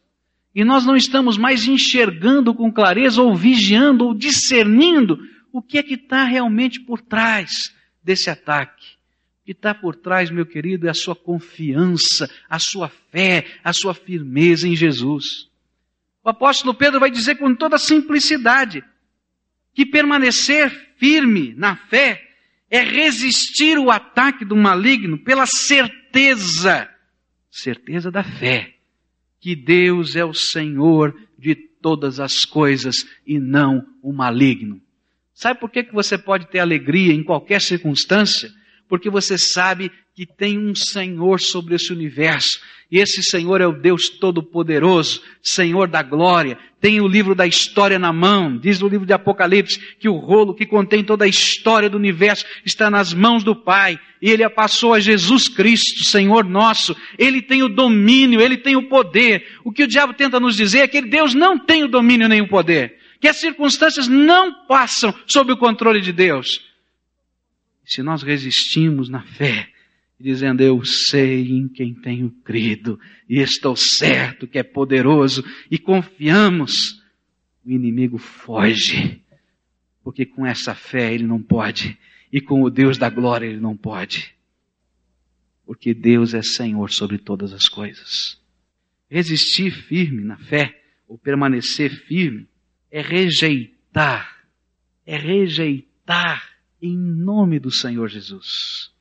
e 0.58 0.64
nós 0.64 0.84
não 0.84 0.96
estamos 0.96 1.38
mais 1.38 1.68
enxergando 1.68 2.52
com 2.52 2.72
clareza, 2.72 3.22
ou 3.22 3.32
vigiando, 3.32 4.06
ou 4.06 4.12
discernindo 4.12 5.18
o 5.52 5.62
que 5.62 5.78
é 5.78 5.82
que 5.84 5.94
está 5.94 6.24
realmente 6.24 6.80
por 6.80 7.00
trás 7.00 7.72
desse 8.02 8.28
ataque. 8.28 8.96
O 9.40 9.44
que 9.44 9.52
está 9.52 9.72
por 9.72 9.94
trás, 9.94 10.30
meu 10.30 10.44
querido, 10.44 10.88
é 10.88 10.90
a 10.90 10.94
sua 10.94 11.14
confiança, 11.14 12.28
a 12.50 12.58
sua 12.58 12.88
fé, 12.88 13.46
a 13.62 13.72
sua 13.72 13.94
firmeza 13.94 14.66
em 14.66 14.74
Jesus. 14.74 15.47
O 16.28 16.30
apóstolo 16.30 16.74
Pedro 16.74 17.00
vai 17.00 17.10
dizer 17.10 17.36
com 17.36 17.54
toda 17.54 17.78
simplicidade 17.78 18.84
que 19.72 19.86
permanecer 19.86 20.68
firme 20.98 21.54
na 21.56 21.74
fé 21.74 22.22
é 22.68 22.82
resistir 22.82 23.78
o 23.78 23.90
ataque 23.90 24.44
do 24.44 24.54
maligno 24.54 25.16
pela 25.16 25.46
certeza, 25.46 26.86
certeza 27.50 28.10
da 28.10 28.22
fé 28.22 28.74
que 29.40 29.56
Deus 29.56 30.16
é 30.16 30.24
o 30.24 30.34
Senhor 30.34 31.18
de 31.38 31.54
todas 31.54 32.20
as 32.20 32.44
coisas 32.44 33.08
e 33.26 33.38
não 33.38 33.86
o 34.02 34.12
maligno. 34.12 34.82
Sabe 35.32 35.58
por 35.58 35.70
que, 35.70 35.82
que 35.82 35.94
você 35.94 36.18
pode 36.18 36.46
ter 36.48 36.58
alegria 36.58 37.14
em 37.14 37.24
qualquer 37.24 37.62
circunstância? 37.62 38.52
Porque 38.86 39.08
você 39.08 39.38
sabe 39.38 39.90
que 40.18 40.26
tem 40.26 40.58
um 40.58 40.74
Senhor 40.74 41.38
sobre 41.38 41.76
esse 41.76 41.92
universo 41.92 42.58
e 42.90 42.98
esse 42.98 43.22
Senhor 43.22 43.60
é 43.60 43.68
o 43.68 43.72
Deus 43.72 44.08
Todo-Poderoso, 44.08 45.22
Senhor 45.40 45.86
da 45.86 46.02
glória. 46.02 46.58
Tem 46.80 47.00
o 47.00 47.06
livro 47.06 47.36
da 47.36 47.46
história 47.46 48.00
na 48.00 48.12
mão. 48.12 48.58
Diz 48.58 48.82
o 48.82 48.88
livro 48.88 49.06
de 49.06 49.12
Apocalipse 49.12 49.78
que 50.00 50.08
o 50.08 50.16
rolo 50.16 50.56
que 50.56 50.66
contém 50.66 51.04
toda 51.04 51.24
a 51.24 51.28
história 51.28 51.88
do 51.88 51.96
universo 51.96 52.44
está 52.66 52.90
nas 52.90 53.14
mãos 53.14 53.44
do 53.44 53.54
Pai. 53.54 53.96
E 54.20 54.28
ele 54.28 54.42
a 54.42 54.50
passou 54.50 54.92
a 54.92 54.98
Jesus 54.98 55.46
Cristo, 55.46 56.02
Senhor 56.02 56.44
nosso. 56.44 56.96
Ele 57.16 57.40
tem 57.40 57.62
o 57.62 57.68
domínio, 57.68 58.40
ele 58.40 58.56
tem 58.56 58.74
o 58.74 58.88
poder. 58.88 59.46
O 59.62 59.70
que 59.70 59.84
o 59.84 59.88
diabo 59.88 60.14
tenta 60.14 60.40
nos 60.40 60.56
dizer 60.56 60.80
é 60.80 60.88
que 60.88 61.00
Deus 61.00 61.32
não 61.32 61.56
tem 61.56 61.84
o 61.84 61.88
domínio 61.88 62.26
nem 62.26 62.40
o 62.40 62.48
poder. 62.48 62.98
Que 63.20 63.28
as 63.28 63.36
circunstâncias 63.36 64.08
não 64.08 64.66
passam 64.66 65.14
sob 65.28 65.52
o 65.52 65.56
controle 65.56 66.00
de 66.00 66.12
Deus. 66.12 66.60
Se 67.84 68.02
nós 68.02 68.24
resistimos 68.24 69.08
na 69.08 69.22
fé, 69.22 69.68
dizendo: 70.18 70.62
Eu 70.62 70.84
sei 70.84 71.52
em 71.52 71.68
quem 71.68 71.94
tenho 71.94 72.30
crido, 72.44 72.98
e 73.28 73.38
estou 73.38 73.76
certo 73.76 74.46
que 74.46 74.58
é 74.58 74.62
poderoso, 74.62 75.44
e 75.70 75.78
confiamos, 75.78 77.02
o 77.64 77.70
inimigo 77.70 78.18
foge, 78.18 79.22
porque 80.02 80.26
com 80.26 80.44
essa 80.44 80.74
fé 80.74 81.14
ele 81.14 81.26
não 81.26 81.40
pode, 81.40 81.98
e 82.32 82.40
com 82.40 82.62
o 82.62 82.70
Deus 82.70 82.98
da 82.98 83.08
glória 83.08 83.46
ele 83.46 83.60
não 83.60 83.76
pode, 83.76 84.34
porque 85.64 85.94
Deus 85.94 86.34
é 86.34 86.42
Senhor 86.42 86.90
sobre 86.90 87.18
todas 87.18 87.52
as 87.52 87.68
coisas. 87.68 88.40
Resistir 89.10 89.70
firme 89.70 90.22
na 90.22 90.36
fé, 90.36 90.74
ou 91.06 91.16
permanecer 91.16 91.90
firme, 91.90 92.46
é 92.90 93.00
rejeitar, 93.00 94.44
é 95.06 95.16
rejeitar 95.16 96.56
em 96.80 96.96
nome 96.96 97.58
do 97.58 97.70
Senhor 97.70 98.08
Jesus 98.08 98.92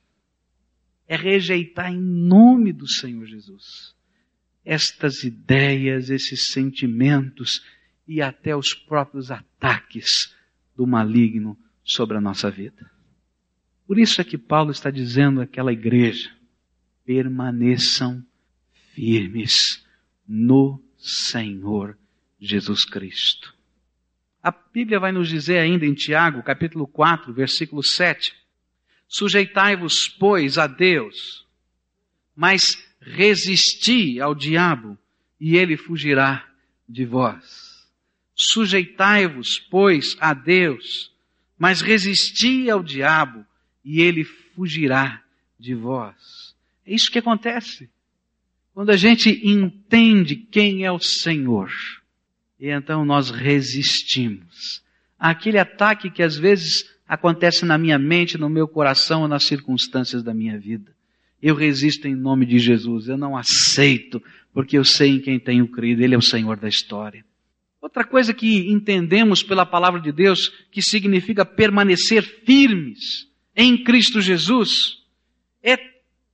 é 1.08 1.16
rejeitar 1.16 1.90
em 1.90 1.98
nome 1.98 2.72
do 2.72 2.86
Senhor 2.86 3.26
Jesus 3.26 3.96
estas 4.68 5.24
ideias, 5.24 6.10
esses 6.10 6.52
sentimentos 6.52 7.64
e 8.06 8.20
até 8.20 8.54
os 8.54 8.74
próprios 8.74 9.30
ataques 9.30 10.36
do 10.76 10.86
maligno 10.86 11.58
sobre 11.82 12.18
a 12.18 12.20
nossa 12.20 12.50
vida. 12.50 12.90
Por 13.86 13.98
isso 13.98 14.20
é 14.20 14.24
que 14.24 14.36
Paulo 14.36 14.70
está 14.70 14.90
dizendo 14.90 15.40
àquela 15.40 15.72
igreja: 15.72 16.30
permaneçam 17.06 18.22
firmes 18.94 19.82
no 20.28 20.82
Senhor 20.98 21.98
Jesus 22.38 22.84
Cristo. 22.84 23.56
A 24.42 24.50
Bíblia 24.50 25.00
vai 25.00 25.12
nos 25.12 25.28
dizer 25.28 25.58
ainda 25.58 25.86
em 25.86 25.94
Tiago, 25.94 26.42
capítulo 26.42 26.86
4, 26.86 27.32
versículo 27.32 27.82
7, 27.82 28.34
Sujeitai-vos, 29.08 30.08
pois, 30.08 30.58
a 30.58 30.66
Deus, 30.66 31.46
mas 32.36 32.60
resisti 33.00 34.20
ao 34.20 34.34
diabo, 34.34 34.98
e 35.40 35.56
ele 35.56 35.76
fugirá 35.76 36.46
de 36.88 37.04
vós. 37.06 37.88
Sujeitai-vos, 38.34 39.58
pois, 39.70 40.16
a 40.20 40.34
Deus, 40.34 41.10
mas 41.58 41.80
resisti 41.80 42.70
ao 42.70 42.82
diabo, 42.82 43.44
e 43.84 44.02
ele 44.02 44.24
fugirá 44.24 45.22
de 45.58 45.74
vós. 45.74 46.54
É 46.86 46.94
isso 46.94 47.10
que 47.10 47.18
acontece. 47.18 47.88
Quando 48.74 48.90
a 48.90 48.96
gente 48.96 49.30
entende 49.42 50.36
quem 50.36 50.84
é 50.84 50.92
o 50.92 51.00
Senhor, 51.00 51.72
e 52.60 52.68
então 52.68 53.04
nós 53.04 53.30
resistimos 53.30 54.82
àquele 55.18 55.58
ataque 55.58 56.10
que 56.10 56.22
às 56.22 56.36
vezes 56.36 56.88
acontece 57.08 57.64
na 57.64 57.78
minha 57.78 57.98
mente, 57.98 58.36
no 58.36 58.50
meu 58.50 58.68
coração 58.68 59.22
ou 59.22 59.28
nas 59.28 59.44
circunstâncias 59.44 60.22
da 60.22 60.34
minha 60.34 60.58
vida. 60.58 60.94
Eu 61.40 61.54
resisto 61.54 62.06
em 62.06 62.14
nome 62.14 62.44
de 62.44 62.58
Jesus, 62.58 63.08
eu 63.08 63.16
não 63.16 63.36
aceito, 63.36 64.22
porque 64.52 64.76
eu 64.76 64.84
sei 64.84 65.12
em 65.12 65.20
quem 65.20 65.40
tenho 65.40 65.66
crido, 65.68 66.02
Ele 66.02 66.14
é 66.14 66.18
o 66.18 66.22
Senhor 66.22 66.56
da 66.58 66.68
história. 66.68 67.24
Outra 67.80 68.04
coisa 68.04 68.34
que 68.34 68.70
entendemos 68.70 69.42
pela 69.42 69.64
palavra 69.64 70.00
de 70.00 70.12
Deus, 70.12 70.48
que 70.70 70.82
significa 70.82 71.44
permanecer 71.44 72.22
firmes 72.44 73.28
em 73.56 73.82
Cristo 73.82 74.20
Jesus, 74.20 74.98
é 75.62 75.76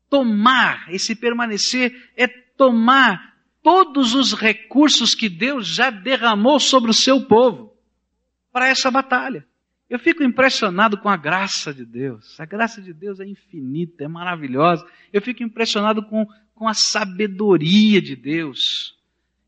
tomar, 0.08 0.86
esse 0.92 1.14
permanecer 1.14 2.10
é 2.16 2.26
tomar 2.26 3.34
todos 3.62 4.14
os 4.14 4.32
recursos 4.32 5.14
que 5.14 5.28
Deus 5.28 5.66
já 5.66 5.90
derramou 5.90 6.58
sobre 6.58 6.90
o 6.90 6.94
seu 6.94 7.26
povo 7.26 7.76
para 8.50 8.68
essa 8.68 8.90
batalha. 8.90 9.46
Eu 9.94 9.98
fico 10.00 10.24
impressionado 10.24 10.98
com 10.98 11.08
a 11.08 11.16
graça 11.16 11.72
de 11.72 11.84
Deus. 11.84 12.40
A 12.40 12.44
graça 12.44 12.82
de 12.82 12.92
Deus 12.92 13.20
é 13.20 13.24
infinita, 13.24 14.02
é 14.02 14.08
maravilhosa. 14.08 14.84
Eu 15.12 15.22
fico 15.22 15.44
impressionado 15.44 16.02
com, 16.02 16.26
com 16.52 16.66
a 16.66 16.74
sabedoria 16.74 18.02
de 18.02 18.16
Deus. 18.16 18.96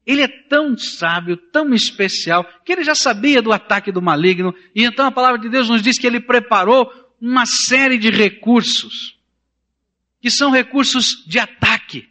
Ele 0.06 0.22
é 0.22 0.28
tão 0.28 0.78
sábio, 0.78 1.36
tão 1.36 1.74
especial, 1.74 2.48
que 2.64 2.70
ele 2.70 2.84
já 2.84 2.94
sabia 2.94 3.42
do 3.42 3.52
ataque 3.52 3.90
do 3.90 4.00
maligno, 4.00 4.54
e 4.72 4.84
então 4.84 5.06
a 5.06 5.10
palavra 5.10 5.40
de 5.40 5.48
Deus 5.48 5.68
nos 5.68 5.82
diz 5.82 5.98
que 5.98 6.06
ele 6.06 6.20
preparou 6.20 6.92
uma 7.20 7.44
série 7.44 7.98
de 7.98 8.10
recursos, 8.10 9.18
que 10.20 10.30
são 10.30 10.52
recursos 10.52 11.24
de 11.26 11.40
ataque 11.40 12.08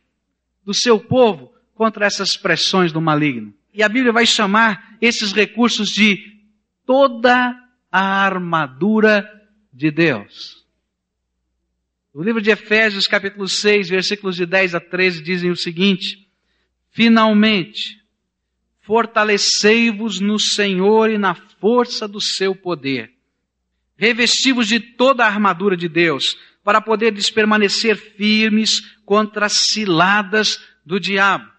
do 0.65 0.73
seu 0.73 0.99
povo 0.99 1.53
contra 1.73 2.05
essas 2.05 2.35
pressões 2.35 2.91
do 2.91 2.99
maligno. 2.99 3.53
E 3.73 3.81
a 3.81 3.87
Bíblia 3.87 4.11
vai 4.11 4.25
chamar 4.25 4.97
esses 4.99 5.31
recursos 5.31 5.87
de 5.87 6.37
toda 6.85 7.63
a 7.97 8.25
armadura 8.25 9.25
de 9.71 9.89
Deus. 9.89 10.65
O 12.13 12.21
livro 12.21 12.41
de 12.41 12.51
Efésios, 12.51 13.07
capítulo 13.07 13.47
6, 13.47 13.87
versículos 13.87 14.35
de 14.35 14.45
10 14.45 14.75
a 14.75 14.81
13, 14.81 15.23
dizem 15.23 15.49
o 15.49 15.55
seguinte: 15.55 16.27
Finalmente, 16.91 17.97
fortalecei-vos 18.81 20.19
no 20.19 20.37
Senhor 20.37 21.09
e 21.09 21.17
na 21.17 21.35
força 21.35 22.05
do 22.05 22.19
seu 22.19 22.53
poder. 22.53 23.13
Revesti-vos 23.95 24.67
de 24.67 24.81
toda 24.81 25.23
a 25.23 25.27
armadura 25.27 25.77
de 25.77 25.87
Deus, 25.87 26.37
para 26.65 26.81
poderes 26.81 27.29
permanecer 27.29 27.95
firmes 27.95 28.81
contra 29.05 29.45
as 29.45 29.53
ciladas 29.53 30.59
do 30.85 30.99
diabo. 30.99 31.49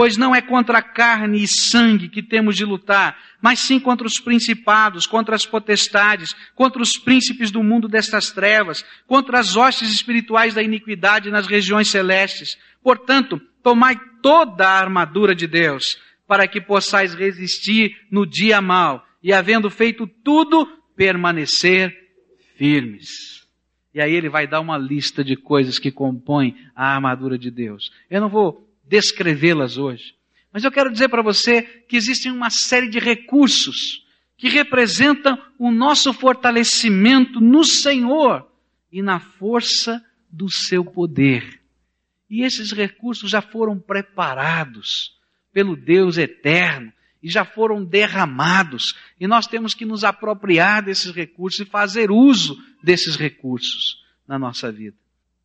Pois 0.00 0.16
não 0.16 0.34
é 0.34 0.40
contra 0.40 0.80
carne 0.80 1.42
e 1.42 1.46
sangue 1.46 2.08
que 2.08 2.22
temos 2.22 2.56
de 2.56 2.64
lutar, 2.64 3.18
mas 3.38 3.58
sim 3.58 3.78
contra 3.78 4.06
os 4.06 4.18
principados, 4.18 5.06
contra 5.06 5.36
as 5.36 5.44
potestades, 5.44 6.34
contra 6.54 6.80
os 6.80 6.96
príncipes 6.96 7.50
do 7.50 7.62
mundo 7.62 7.86
destas 7.86 8.30
trevas, 8.30 8.82
contra 9.06 9.38
as 9.38 9.56
hostes 9.56 9.92
espirituais 9.92 10.54
da 10.54 10.62
iniquidade 10.62 11.30
nas 11.30 11.46
regiões 11.46 11.88
celestes. 11.88 12.56
Portanto, 12.82 13.38
tomai 13.62 13.94
toda 14.22 14.66
a 14.66 14.80
armadura 14.80 15.34
de 15.34 15.46
Deus, 15.46 15.98
para 16.26 16.48
que 16.48 16.62
possais 16.62 17.12
resistir 17.12 17.94
no 18.10 18.24
dia 18.24 18.58
mau, 18.62 19.04
e 19.22 19.34
havendo 19.34 19.68
feito 19.68 20.06
tudo, 20.24 20.66
permanecer 20.96 21.94
firmes. 22.56 23.46
E 23.92 24.00
aí 24.00 24.14
ele 24.14 24.30
vai 24.30 24.46
dar 24.46 24.60
uma 24.60 24.78
lista 24.78 25.22
de 25.22 25.36
coisas 25.36 25.78
que 25.78 25.92
compõem 25.92 26.56
a 26.74 26.94
armadura 26.94 27.36
de 27.36 27.50
Deus. 27.50 27.92
Eu 28.08 28.22
não 28.22 28.30
vou 28.30 28.69
descrevê-las 28.90 29.78
hoje, 29.78 30.16
mas 30.52 30.64
eu 30.64 30.72
quero 30.72 30.90
dizer 30.90 31.08
para 31.08 31.22
você 31.22 31.62
que 31.62 31.96
existem 31.96 32.32
uma 32.32 32.50
série 32.50 32.88
de 32.88 32.98
recursos 32.98 34.04
que 34.36 34.48
representam 34.48 35.40
o 35.56 35.70
nosso 35.70 36.12
fortalecimento 36.12 37.40
no 37.40 37.62
Senhor 37.64 38.50
e 38.90 39.00
na 39.00 39.20
força 39.20 40.04
do 40.28 40.50
seu 40.50 40.84
poder. 40.84 41.60
E 42.28 42.42
esses 42.42 42.72
recursos 42.72 43.30
já 43.30 43.40
foram 43.40 43.78
preparados 43.78 45.12
pelo 45.52 45.76
Deus 45.76 46.18
eterno 46.18 46.92
e 47.22 47.30
já 47.30 47.44
foram 47.44 47.84
derramados. 47.84 48.96
E 49.20 49.26
nós 49.28 49.46
temos 49.46 49.72
que 49.72 49.84
nos 49.84 50.02
apropriar 50.02 50.82
desses 50.82 51.14
recursos 51.14 51.60
e 51.60 51.64
fazer 51.64 52.10
uso 52.10 52.58
desses 52.82 53.14
recursos 53.14 54.02
na 54.26 54.38
nossa 54.38 54.72
vida. 54.72 54.96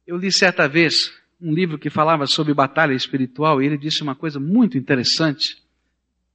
Eu 0.07 0.17
li 0.17 0.31
certa 0.31 0.67
vez 0.67 1.11
um 1.39 1.53
livro 1.53 1.77
que 1.77 1.89
falava 1.89 2.25
sobre 2.25 2.53
batalha 2.53 2.93
espiritual 2.93 3.61
e 3.61 3.65
ele 3.65 3.77
disse 3.77 4.01
uma 4.01 4.15
coisa 4.15 4.39
muito 4.39 4.77
interessante. 4.77 5.57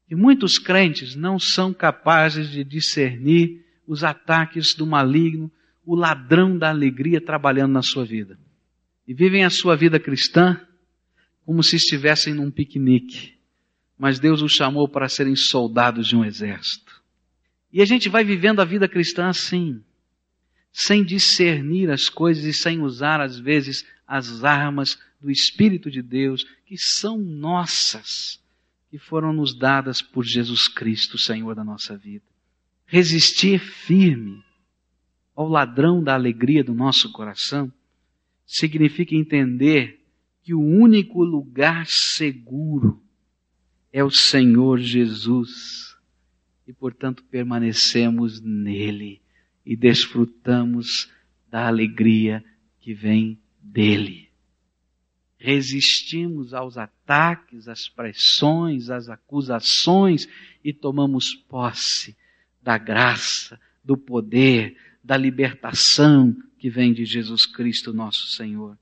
E 0.09 0.15
muitos 0.15 0.59
crentes 0.59 1.15
não 1.15 1.39
são 1.39 1.73
capazes 1.73 2.51
de 2.51 2.65
discernir 2.65 3.65
os 3.87 4.05
ataques 4.05 4.75
do 4.75 4.87
maligno, 4.87 5.51
o 5.85 5.95
ladrão 5.95 6.57
da 6.57 6.69
alegria 6.69 7.21
trabalhando 7.21 7.73
na 7.73 7.83
sua 7.83 8.05
vida 8.05 8.39
e 9.11 9.15
vivem 9.15 9.45
a 9.45 9.51
sua 9.51 9.77
vida 9.77 9.99
cristã 9.99 10.61
como 11.45 11.65
se 11.65 11.75
estivessem 11.75 12.33
num 12.33 12.49
piquenique. 12.49 13.35
Mas 13.99 14.21
Deus 14.21 14.41
os 14.41 14.53
chamou 14.53 14.89
para 14.89 15.09
serem 15.09 15.35
soldados 15.35 16.07
de 16.07 16.15
um 16.15 16.25
exército. 16.25 17.03
E 17.73 17.83
a 17.83 17.85
gente 17.85 18.09
vai 18.09 18.23
vivendo 18.23 18.61
a 18.61 18.65
vida 18.65 18.89
cristã 18.89 19.27
assim, 19.27 19.83
sem 20.73 21.05
discernir 21.05 21.91
as 21.91 22.09
coisas 22.09 22.45
e 22.45 22.53
sem 22.53 22.81
usar, 22.81 23.21
às 23.21 23.37
vezes, 23.37 23.85
as 24.11 24.43
armas 24.43 24.99
do 25.21 25.31
Espírito 25.31 25.89
de 25.89 26.03
Deus, 26.03 26.45
que 26.67 26.77
são 26.77 27.17
nossas, 27.17 28.43
que 28.91 28.99
foram 28.99 29.33
nos 29.33 29.57
dadas 29.57 30.03
por 30.03 30.25
Jesus 30.25 30.67
Cristo, 30.67 31.17
Senhor 31.17 31.55
da 31.55 31.63
nossa 31.63 31.97
vida. 31.97 32.25
Resistir 32.87 33.61
firme 33.61 34.43
ao 35.33 35.47
ladrão 35.49 36.03
da 36.03 36.15
alegria 36.15 36.65
do 36.65 36.75
nosso 36.75 37.13
coração 37.13 37.73
significa 38.45 39.15
entender 39.15 40.05
que 40.43 40.55
o 40.55 40.61
único 40.61 41.23
lugar 41.23 41.87
seguro 41.87 43.01
é 43.93 44.03
o 44.03 44.11
Senhor 44.11 44.81
Jesus 44.81 45.97
e, 46.67 46.73
portanto, 46.73 47.23
permanecemos 47.31 48.41
nele 48.41 49.23
e 49.65 49.77
desfrutamos 49.77 51.09
da 51.49 51.69
alegria 51.69 52.45
que 52.81 52.93
vem 52.93 53.39
dele. 53.61 54.29
Resistimos 55.39 56.53
aos 56.53 56.77
ataques, 56.77 57.67
às 57.67 57.89
pressões, 57.89 58.91
às 58.91 59.09
acusações 59.09 60.29
e 60.63 60.73
tomamos 60.73 61.35
posse 61.35 62.17
da 62.63 62.77
graça, 62.77 63.59
do 63.83 63.97
poder, 63.97 64.77
da 65.03 65.17
libertação 65.17 66.37
que 66.59 66.69
vem 66.69 66.93
de 66.93 67.07
Jesus 67.07 67.47
Cristo, 67.47 67.93
nosso 67.93 68.27
Senhor. 68.33 68.79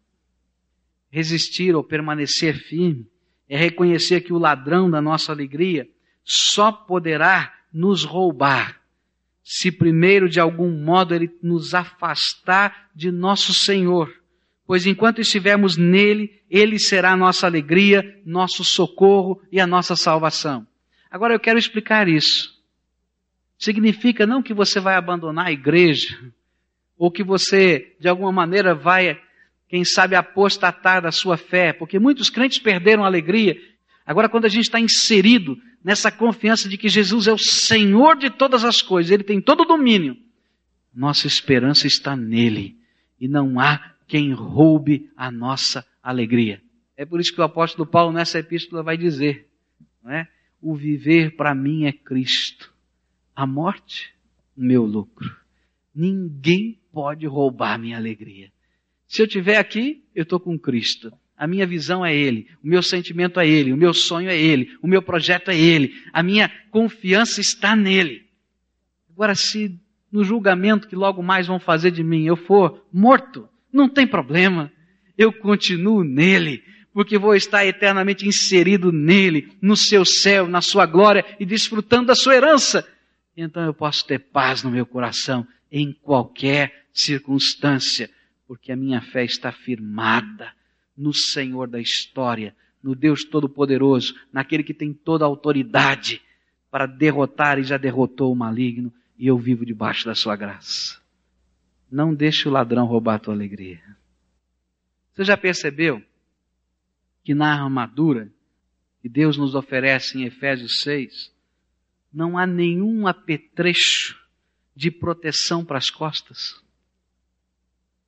Resistir 1.11 1.75
ou 1.77 1.85
permanecer 1.85 2.59
firme 2.59 3.07
é 3.49 3.57
reconhecer 3.57 4.21
que 4.21 4.33
o 4.33 4.39
ladrão 4.39 4.91
da 4.91 5.01
nossa 5.01 5.33
alegria 5.33 5.89
só 6.25 6.71
poderá 6.71 7.55
nos 7.73 8.05
roubar 8.05 8.79
se 9.51 9.73
primeiro 9.73 10.29
de 10.29 10.39
algum 10.39 10.71
modo 10.71 11.15
ele 11.15 11.35
nos 11.43 11.73
afastar 11.73 12.91
de 12.95 13.11
nosso 13.11 13.55
Senhor. 13.55 14.13
Pois 14.69 14.85
enquanto 14.85 15.23
estivermos 15.23 15.79
nele, 15.79 16.43
ele 16.51 16.79
será 16.79 17.13
a 17.13 17.17
nossa 17.17 17.47
alegria, 17.47 18.21
nosso 18.23 18.63
socorro 18.63 19.41
e 19.51 19.59
a 19.59 19.67
nossa 19.67 19.97
salvação. 19.97 20.67
Agora 21.11 21.33
eu 21.33 21.41
quero 21.41 21.59
explicar 21.59 22.07
isso. 22.07 22.53
Significa 23.59 24.27
não 24.27 24.43
que 24.43 24.53
você 24.53 24.79
vai 24.79 24.95
abandonar 24.95 25.47
a 25.47 25.53
igreja, 25.53 26.19
ou 26.99 27.11
que 27.11 27.25
você, 27.25 27.97
de 27.99 28.11
alguma 28.11 28.31
maneira, 28.31 28.75
vai, 28.75 29.19
quem 29.71 29.87
sabe, 29.87 30.15
apostatar 30.15 31.01
da 31.01 31.11
sua 31.11 31.39
fé, 31.39 31.73
porque 31.73 31.99
muitos 31.99 32.29
crentes 32.29 32.59
perderam 32.59 33.05
a 33.05 33.07
alegria. 33.07 33.57
Agora, 34.05 34.29
quando 34.29 34.45
a 34.45 34.51
gente 34.51 34.65
está 34.65 34.79
inserido 34.79 35.57
nessa 35.83 36.13
confiança 36.13 36.69
de 36.69 36.77
que 36.77 36.91
Jesus 36.91 37.27
é 37.27 37.33
o 37.33 37.39
Senhor 37.39 38.19
de 38.19 38.29
todas 38.29 38.65
as 38.65 38.83
coisas, 38.83 39.11
Ele 39.11 39.25
tem 39.25 39.41
todo 39.41 39.63
o 39.63 39.67
domínio, 39.67 40.15
nossa 40.95 41.27
esperança 41.27 41.87
está 41.87 42.15
nele, 42.15 42.77
e 43.19 43.27
não 43.27 43.59
há 43.59 43.97
quem 44.09 44.33
roube 44.33 45.09
a 45.17 45.31
nossa 45.31 45.87
alegria. 46.03 46.61
É 46.97 47.05
por 47.05 47.21
isso 47.21 47.33
que 47.33 47.41
o 47.41 47.45
apóstolo 47.45 47.87
Paulo, 47.87 48.13
nessa 48.13 48.41
epístola, 48.41 48.83
vai 48.83 48.97
dizer, 48.97 49.47
não 50.03 50.11
é? 50.11 50.27
O 50.61 50.75
viver 50.75 51.37
para 51.37 51.55
mim 51.55 51.85
é 51.85 51.93
Cristo 51.93 52.77
a 53.39 53.47
morte, 53.47 54.13
o 54.57 54.61
meu 54.61 54.85
lucro. 54.85 55.33
Ninguém 55.95 56.77
pode 56.93 57.25
roubar 57.25 57.79
minha 57.79 57.97
alegria. 57.97 58.51
Se 59.07 59.23
eu 59.23 59.27
estiver 59.27 59.59
aqui, 59.59 60.03
eu 60.13 60.25
estou 60.25 60.41
com 60.41 60.59
Cristo. 60.59 61.13
A 61.37 61.47
minha 61.47 61.65
visão 61.65 62.05
é 62.05 62.13
Ele, 62.13 62.49
o 62.61 62.67
meu 62.67 62.83
sentimento 62.83 63.39
é 63.39 63.47
Ele, 63.47 63.73
o 63.73 63.77
meu 63.77 63.95
sonho 63.95 64.29
é 64.29 64.37
Ele, 64.37 64.77
o 64.83 64.89
meu 64.89 65.01
projeto 65.01 65.53
é 65.53 65.57
Ele, 65.57 65.95
a 66.13 66.21
minha 66.21 66.51
confiança 66.73 67.41
está 67.41 67.77
nele. 67.77 68.27
Agora, 69.09 69.37
se 69.37 69.79
no 70.11 70.25
julgamento 70.25 70.89
que 70.89 70.97
logo 70.97 71.23
mais 71.23 71.47
vão 71.47 71.61
fazer 71.61 71.93
de 71.93 72.03
mim 72.03 72.25
eu 72.25 72.35
for 72.35 72.85
morto, 72.93 73.49
não 73.73 73.89
tem 73.89 74.07
problema, 74.07 74.73
eu 75.17 75.33
continuo 75.33 76.05
nele, 76.05 76.63
porque 76.93 77.19
vou 77.19 77.35
estar 77.35 77.65
eternamente 77.67 78.27
inserido 78.27 78.91
nele, 78.91 79.53
no 79.61 79.77
seu 79.77 80.05
céu, 80.05 80.49
na 80.49 80.61
sua 80.61 80.87
glória 80.87 81.25
e 81.39 81.47
desfrutando 81.47 82.07
da 82.07 82.15
sua 82.15 82.35
herança 82.35 82.87
então 83.45 83.65
eu 83.65 83.73
posso 83.73 84.05
ter 84.05 84.19
paz 84.19 84.63
no 84.65 84.71
meu 84.71 84.85
coração 84.85 85.47
em 85.71 85.93
qualquer 85.93 86.87
circunstância, 86.93 88.11
porque 88.47 88.73
a 88.73 88.77
minha 88.77 89.01
fé 89.01 89.25
está 89.25 89.53
firmada 89.53 90.53
no 90.97 91.15
Senhor 91.15 91.69
da 91.69 91.81
história, 91.81 92.57
no 92.83 92.97
Deus 92.97 93.25
Todo-Poderoso, 93.25 94.15
naquele 94.33 94.65
que 94.65 94.75
tem 94.75 94.93
toda 94.93 95.25
a 95.25 95.29
autoridade, 95.29 96.21
para 96.71 96.87
derrotar 96.87 97.59
e 97.59 97.63
já 97.63 97.77
derrotou 97.77 98.33
o 98.33 98.37
maligno, 98.37 98.93
e 99.17 99.27
eu 99.27 99.39
vivo 99.39 99.65
debaixo 99.65 100.05
da 100.05 100.15
sua 100.15 100.35
graça. 100.35 101.01
Não 101.91 102.15
deixe 102.15 102.49
o 102.49 102.51
ladrão 102.51 102.87
roubar 102.87 103.15
a 103.15 103.19
tua 103.19 103.35
alegria. 103.35 103.83
Você 105.13 105.25
já 105.25 105.37
percebeu 105.37 106.03
que 107.25 107.35
na 107.35 107.53
armadura 107.53 108.33
que 109.01 109.09
Deus 109.09 109.37
nos 109.37 109.55
oferece 109.55 110.19
em 110.19 110.25
Efésios 110.25 110.81
6, 110.83 111.33
não 112.13 112.37
há 112.37 112.47
nenhum 112.47 113.07
apetrecho 113.07 114.19
de 114.75 114.91
proteção 114.91 115.65
para 115.65 115.79
as 115.79 115.91
costas? 115.91 116.63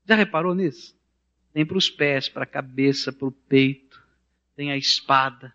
Já 0.04 0.14
reparou 0.14 0.54
nisso? 0.54 0.96
Tem 1.52 1.66
para 1.66 1.78
os 1.78 1.90
pés, 1.90 2.28
para 2.28 2.44
a 2.44 2.46
cabeça, 2.46 3.12
para 3.12 3.28
o 3.28 3.32
peito, 3.32 4.00
tem 4.54 4.70
a 4.70 4.76
espada, 4.76 5.54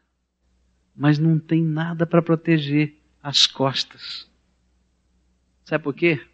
mas 0.96 1.20
não 1.20 1.40
tem 1.40 1.64
nada 1.64 2.06
para 2.06 2.22
proteger 2.22 2.96
as 3.22 3.48
costas. 3.48 4.30
Sabe 5.64 5.84
por 5.84 5.94
quê? 5.94 6.26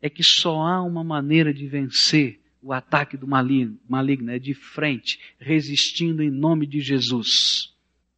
É 0.00 0.08
que 0.08 0.22
só 0.22 0.62
há 0.62 0.82
uma 0.82 1.02
maneira 1.02 1.52
de 1.52 1.66
vencer 1.66 2.40
o 2.60 2.72
ataque 2.72 3.16
do 3.16 3.26
maligno, 3.26 3.78
maligno 3.88 4.30
é 4.30 4.38
de 4.38 4.54
frente, 4.54 5.18
resistindo 5.38 6.22
em 6.22 6.30
nome 6.30 6.66
de 6.66 6.80
Jesus. 6.80 7.74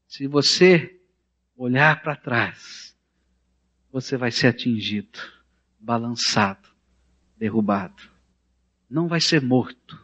Se 0.09 0.27
você 0.27 0.99
olhar 1.57 2.03
para 2.03 2.17
trás, 2.17 2.97
você 3.93 4.17
vai 4.17 4.31
ser 4.31 4.49
atingido, 4.49 5.19
balançado, 5.79 6.69
derrubado. 7.37 8.03
Não 8.89 9.09
vai 9.09 9.21
ser 9.21 9.43
morto, 9.43 9.99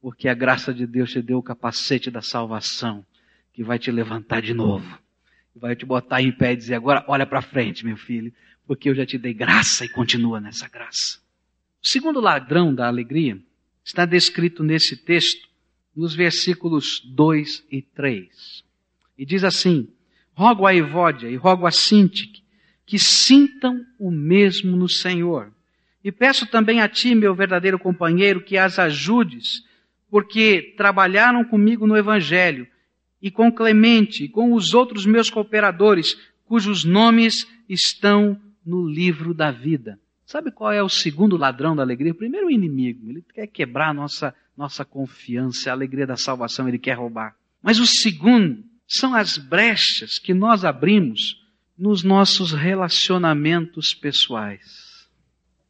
porque 0.00 0.28
a 0.28 0.34
graça 0.34 0.72
de 0.72 0.86
Deus 0.86 1.10
te 1.10 1.22
deu 1.22 1.38
o 1.38 1.42
capacete 1.42 2.10
da 2.10 2.22
salvação, 2.22 3.04
que 3.52 3.64
vai 3.64 3.78
te 3.78 3.90
levantar 3.90 4.42
de 4.42 4.52
novo, 4.52 4.98
vai 5.54 5.74
te 5.74 5.86
botar 5.86 6.20
em 6.20 6.30
pé 6.30 6.52
e 6.52 6.56
dizer: 6.56 6.74
agora 6.74 7.04
olha 7.08 7.26
para 7.26 7.40
frente, 7.40 7.84
meu 7.84 7.96
filho, 7.96 8.32
porque 8.66 8.88
eu 8.88 8.94
já 8.94 9.06
te 9.06 9.16
dei 9.18 9.32
graça 9.32 9.84
e 9.84 9.88
continua 9.88 10.40
nessa 10.40 10.68
graça. 10.68 11.18
O 11.82 11.86
segundo 11.86 12.20
ladrão 12.20 12.74
da 12.74 12.86
alegria 12.86 13.38
está 13.84 14.04
descrito 14.04 14.62
nesse 14.64 14.96
texto, 14.96 15.48
nos 15.94 16.14
versículos 16.14 17.00
2 17.04 17.64
e 17.70 17.80
3. 17.80 18.64
E 19.16 19.24
diz 19.24 19.44
assim: 19.44 19.88
Rogo 20.34 20.66
a 20.66 20.74
Evódia 20.74 21.28
e 21.28 21.36
rogo 21.36 21.66
a 21.66 21.70
Sintique 21.70 22.44
que 22.86 22.98
sintam 23.00 23.84
o 23.98 24.10
mesmo 24.10 24.76
no 24.76 24.88
Senhor. 24.88 25.52
E 26.02 26.12
peço 26.12 26.46
também 26.46 26.80
a 26.80 26.88
ti, 26.88 27.16
meu 27.16 27.34
verdadeiro 27.34 27.80
companheiro, 27.80 28.40
que 28.40 28.56
as 28.56 28.78
ajudes, 28.78 29.64
porque 30.08 30.74
trabalharam 30.76 31.44
comigo 31.44 31.84
no 31.84 31.96
Evangelho, 31.96 32.66
e 33.20 33.28
com 33.28 33.50
Clemente, 33.50 34.24
e 34.24 34.28
com 34.28 34.52
os 34.52 34.72
outros 34.72 35.04
meus 35.04 35.28
cooperadores, 35.28 36.16
cujos 36.44 36.84
nomes 36.84 37.44
estão 37.68 38.40
no 38.66 38.86
livro 38.86 39.32
da 39.32 39.50
vida. 39.50 39.98
Sabe 40.26 40.50
qual 40.50 40.72
é 40.72 40.82
o 40.82 40.88
segundo 40.88 41.36
ladrão 41.36 41.76
da 41.76 41.82
alegria? 41.82 42.12
Primeiro 42.12 42.48
o 42.48 42.50
inimigo. 42.50 43.08
Ele 43.08 43.24
quer 43.32 43.46
quebrar 43.46 43.94
nossa, 43.94 44.34
nossa 44.56 44.84
confiança, 44.84 45.70
a 45.70 45.72
alegria 45.72 46.06
da 46.06 46.16
salvação, 46.16 46.68
ele 46.68 46.78
quer 46.78 46.94
roubar. 46.94 47.36
Mas 47.62 47.78
o 47.78 47.86
segundo 47.86 48.64
são 48.88 49.14
as 49.14 49.38
brechas 49.38 50.18
que 50.18 50.34
nós 50.34 50.64
abrimos 50.64 51.40
nos 51.78 52.02
nossos 52.02 52.52
relacionamentos 52.52 53.94
pessoais. 53.94 55.08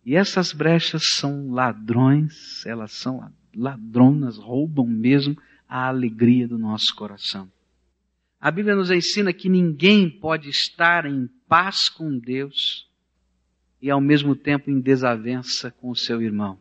E 0.05 0.15
essas 0.15 0.53
brechas 0.53 1.03
são 1.15 1.51
ladrões, 1.51 2.65
elas 2.65 2.93
são 2.93 3.31
ladronas, 3.55 4.39
roubam 4.39 4.87
mesmo 4.87 5.37
a 5.69 5.89
alegria 5.89 6.47
do 6.47 6.57
nosso 6.57 6.95
coração. 6.95 7.51
A 8.41 8.51
Bíblia 8.51 8.77
nos 8.77 8.91
ensina 8.91 9.33
que 9.33 9.49
ninguém 9.49 10.09
pode 10.09 10.49
estar 10.49 11.07
em 11.07 11.29
paz 11.49 11.89
com 11.89 12.19
Deus 12.19 12.86
e 13.87 13.91
ao 13.91 14.01
mesmo 14.01 14.35
tempo 14.35 14.69
em 14.69 14.81
desavença 14.81 15.71
com 15.71 15.91
o 15.91 15.95
seu 15.95 16.21
irmão. 16.21 16.59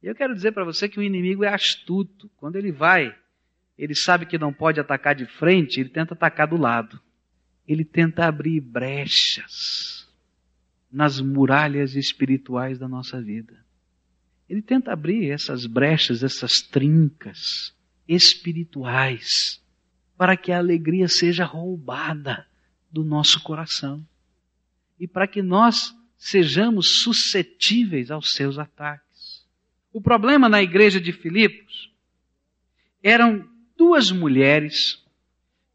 Eu 0.00 0.14
quero 0.14 0.32
dizer 0.32 0.52
para 0.52 0.64
você 0.64 0.88
que 0.88 1.00
o 1.00 1.02
inimigo 1.02 1.42
é 1.42 1.52
astuto. 1.52 2.30
Quando 2.36 2.54
ele 2.54 2.70
vai, 2.70 3.12
ele 3.76 3.96
sabe 3.96 4.26
que 4.26 4.38
não 4.38 4.52
pode 4.52 4.78
atacar 4.78 5.12
de 5.12 5.26
frente, 5.26 5.80
ele 5.80 5.88
tenta 5.88 6.14
atacar 6.14 6.46
do 6.46 6.56
lado. 6.56 7.00
Ele 7.66 7.84
tenta 7.84 8.26
abrir 8.26 8.60
brechas 8.60 10.08
nas 10.88 11.20
muralhas 11.20 11.96
espirituais 11.96 12.78
da 12.78 12.86
nossa 12.86 13.20
vida. 13.20 13.58
Ele 14.48 14.62
tenta 14.62 14.92
abrir 14.92 15.32
essas 15.32 15.66
brechas, 15.66 16.22
essas 16.22 16.60
trincas 16.60 17.74
espirituais, 18.06 19.60
para 20.16 20.36
que 20.36 20.52
a 20.52 20.58
alegria 20.58 21.08
seja 21.08 21.44
roubada 21.44 22.46
do 22.88 23.04
nosso 23.04 23.42
coração. 23.42 24.06
E 24.96 25.08
para 25.08 25.26
que 25.26 25.42
nós 25.42 25.92
sejamos 26.22 27.00
suscetíveis 27.02 28.08
aos 28.08 28.32
seus 28.32 28.56
ataques. 28.56 29.44
O 29.92 30.00
problema 30.00 30.48
na 30.48 30.62
igreja 30.62 31.00
de 31.00 31.12
Filipos 31.12 31.90
eram 33.02 33.44
duas 33.76 34.12
mulheres 34.12 35.02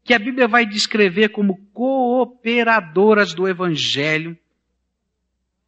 que 0.02 0.14
a 0.14 0.18
Bíblia 0.18 0.48
vai 0.48 0.64
descrever 0.64 1.28
como 1.28 1.58
cooperadoras 1.74 3.34
do 3.34 3.46
Evangelho, 3.46 4.38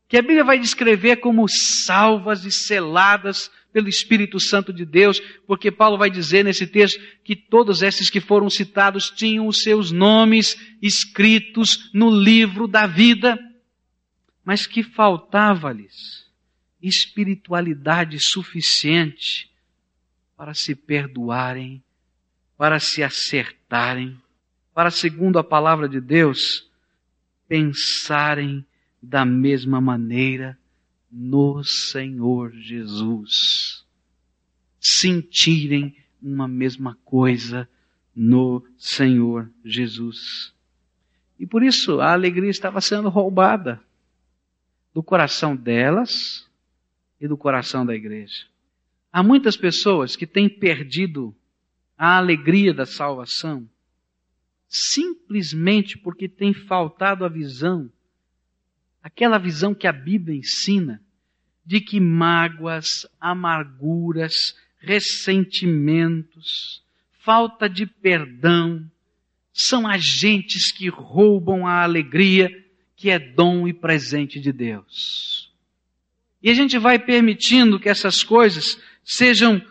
que 0.09 0.17
a 0.17 0.23
Bíblia 0.23 0.45
vai 0.45 0.59
descrever 0.59 1.17
como 1.17 1.47
salvas 1.47 2.47
e 2.47 2.51
seladas 2.51 3.51
pelo 3.75 3.87
Espírito 3.87 4.41
Santo 4.41 4.73
de 4.73 4.87
Deus, 4.87 5.21
porque 5.47 5.71
Paulo 5.71 5.99
vai 5.99 6.11
dizer 6.11 6.43
nesse 6.43 6.67
texto 6.67 6.99
que 7.23 7.37
todos 7.37 7.83
esses 7.83 8.09
que 8.09 8.19
foram 8.19 8.49
citados 8.49 9.11
tinham 9.11 9.47
os 9.47 9.63
seus 9.63 9.93
nomes 9.93 10.57
escritos 10.81 11.91
no 11.93 12.11
livro 12.11 12.67
da 12.67 12.87
vida 12.87 13.39
mas 14.51 14.67
que 14.67 14.83
faltava-lhes 14.83 16.29
espiritualidade 16.83 18.19
suficiente 18.19 19.49
para 20.37 20.55
se 20.55 20.75
perdoarem, 20.75 21.81
para 22.59 22.81
se 22.81 23.01
acertarem, 23.01 24.21
para, 24.75 24.91
segundo 24.91 25.39
a 25.39 25.45
palavra 25.45 25.89
de 25.89 26.01
Deus, 26.01 26.69
pensarem 27.47 28.67
da 29.01 29.25
mesma 29.25 29.81
maneira 29.81 30.59
no 31.09 31.63
Senhor 31.63 32.51
Jesus, 32.51 33.87
sentirem 34.81 35.97
uma 36.21 36.49
mesma 36.49 36.99
coisa 37.05 37.69
no 38.13 38.67
Senhor 38.77 39.49
Jesus. 39.65 40.53
E 41.39 41.47
por 41.47 41.63
isso 41.63 42.01
a 42.01 42.13
alegria 42.13 42.51
estava 42.51 42.81
sendo 42.81 43.09
roubada 43.09 43.81
do 45.01 45.03
coração 45.03 45.57
delas 45.57 46.47
e 47.19 47.27
do 47.27 47.35
coração 47.35 47.87
da 47.87 47.95
igreja. 47.95 48.45
Há 49.11 49.23
muitas 49.23 49.57
pessoas 49.57 50.15
que 50.15 50.27
têm 50.27 50.47
perdido 50.47 51.35
a 51.97 52.19
alegria 52.19 52.75
da 52.75 52.85
salvação 52.85 53.67
simplesmente 54.69 55.97
porque 55.97 56.29
tem 56.29 56.53
faltado 56.53 57.25
a 57.25 57.31
visão, 57.31 57.91
aquela 59.03 59.39
visão 59.39 59.75
que 59.75 59.87
a 59.87 59.93
Bíblia 59.93 60.37
ensina, 60.37 61.01
de 61.65 61.81
que 61.81 61.99
mágoas, 61.99 63.07
amarguras, 63.19 64.55
ressentimentos, 64.81 66.85
falta 67.21 67.71
de 67.71 67.87
perdão, 67.87 68.87
são 69.51 69.89
agentes 69.89 70.71
que 70.71 70.91
roubam 70.91 71.67
a 71.67 71.83
alegria 71.83 72.55
que 73.01 73.09
é 73.09 73.19
dom 73.19 73.67
e 73.67 73.73
presente 73.73 74.39
de 74.39 74.53
Deus. 74.53 75.51
E 76.43 76.51
a 76.51 76.55
gente 76.55 76.77
vai 76.77 76.99
permitindo 76.99 77.81
que 77.81 77.89
essas 77.89 78.23
coisas 78.23 78.79
sejam 79.03 79.63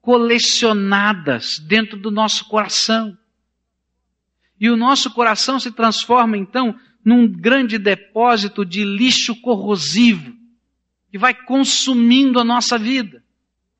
colecionadas 0.00 1.58
dentro 1.58 1.98
do 1.98 2.12
nosso 2.12 2.44
coração. 2.44 3.18
E 4.58 4.70
o 4.70 4.76
nosso 4.76 5.10
coração 5.10 5.58
se 5.58 5.72
transforma 5.72 6.38
então 6.38 6.78
num 7.04 7.26
grande 7.26 7.76
depósito 7.76 8.64
de 8.64 8.84
lixo 8.84 9.34
corrosivo 9.40 10.32
que 11.10 11.18
vai 11.18 11.34
consumindo 11.34 12.38
a 12.38 12.44
nossa 12.44 12.78
vida. 12.78 13.20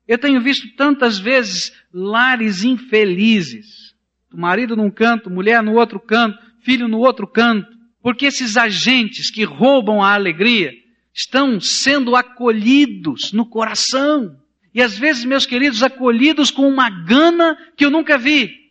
Eu 0.05 0.17
tenho 0.17 0.41
visto 0.41 0.67
tantas 0.75 1.17
vezes 1.17 1.71
lares 1.93 2.65
infelizes, 2.65 3.95
o 4.33 4.37
marido 4.37 4.75
num 4.75 4.91
canto, 4.91 5.29
mulher 5.29 5.63
no 5.63 5.75
outro 5.75 5.97
canto, 5.97 6.37
filho 6.59 6.89
no 6.89 6.99
outro 6.99 7.25
canto, 7.25 7.70
porque 8.01 8.25
esses 8.25 8.57
agentes 8.57 9.29
que 9.29 9.43
roubam 9.43 10.03
a 10.03 10.13
alegria 10.13 10.73
estão 11.13 11.59
sendo 11.59 12.15
acolhidos 12.15 13.31
no 13.31 13.45
coração. 13.45 14.39
E 14.73 14.81
às 14.81 14.97
vezes, 14.97 15.25
meus 15.25 15.45
queridos, 15.45 15.83
acolhidos 15.83 16.49
com 16.49 16.67
uma 16.67 16.89
gana 16.89 17.57
que 17.75 17.85
eu 17.85 17.91
nunca 17.91 18.17
vi. 18.17 18.61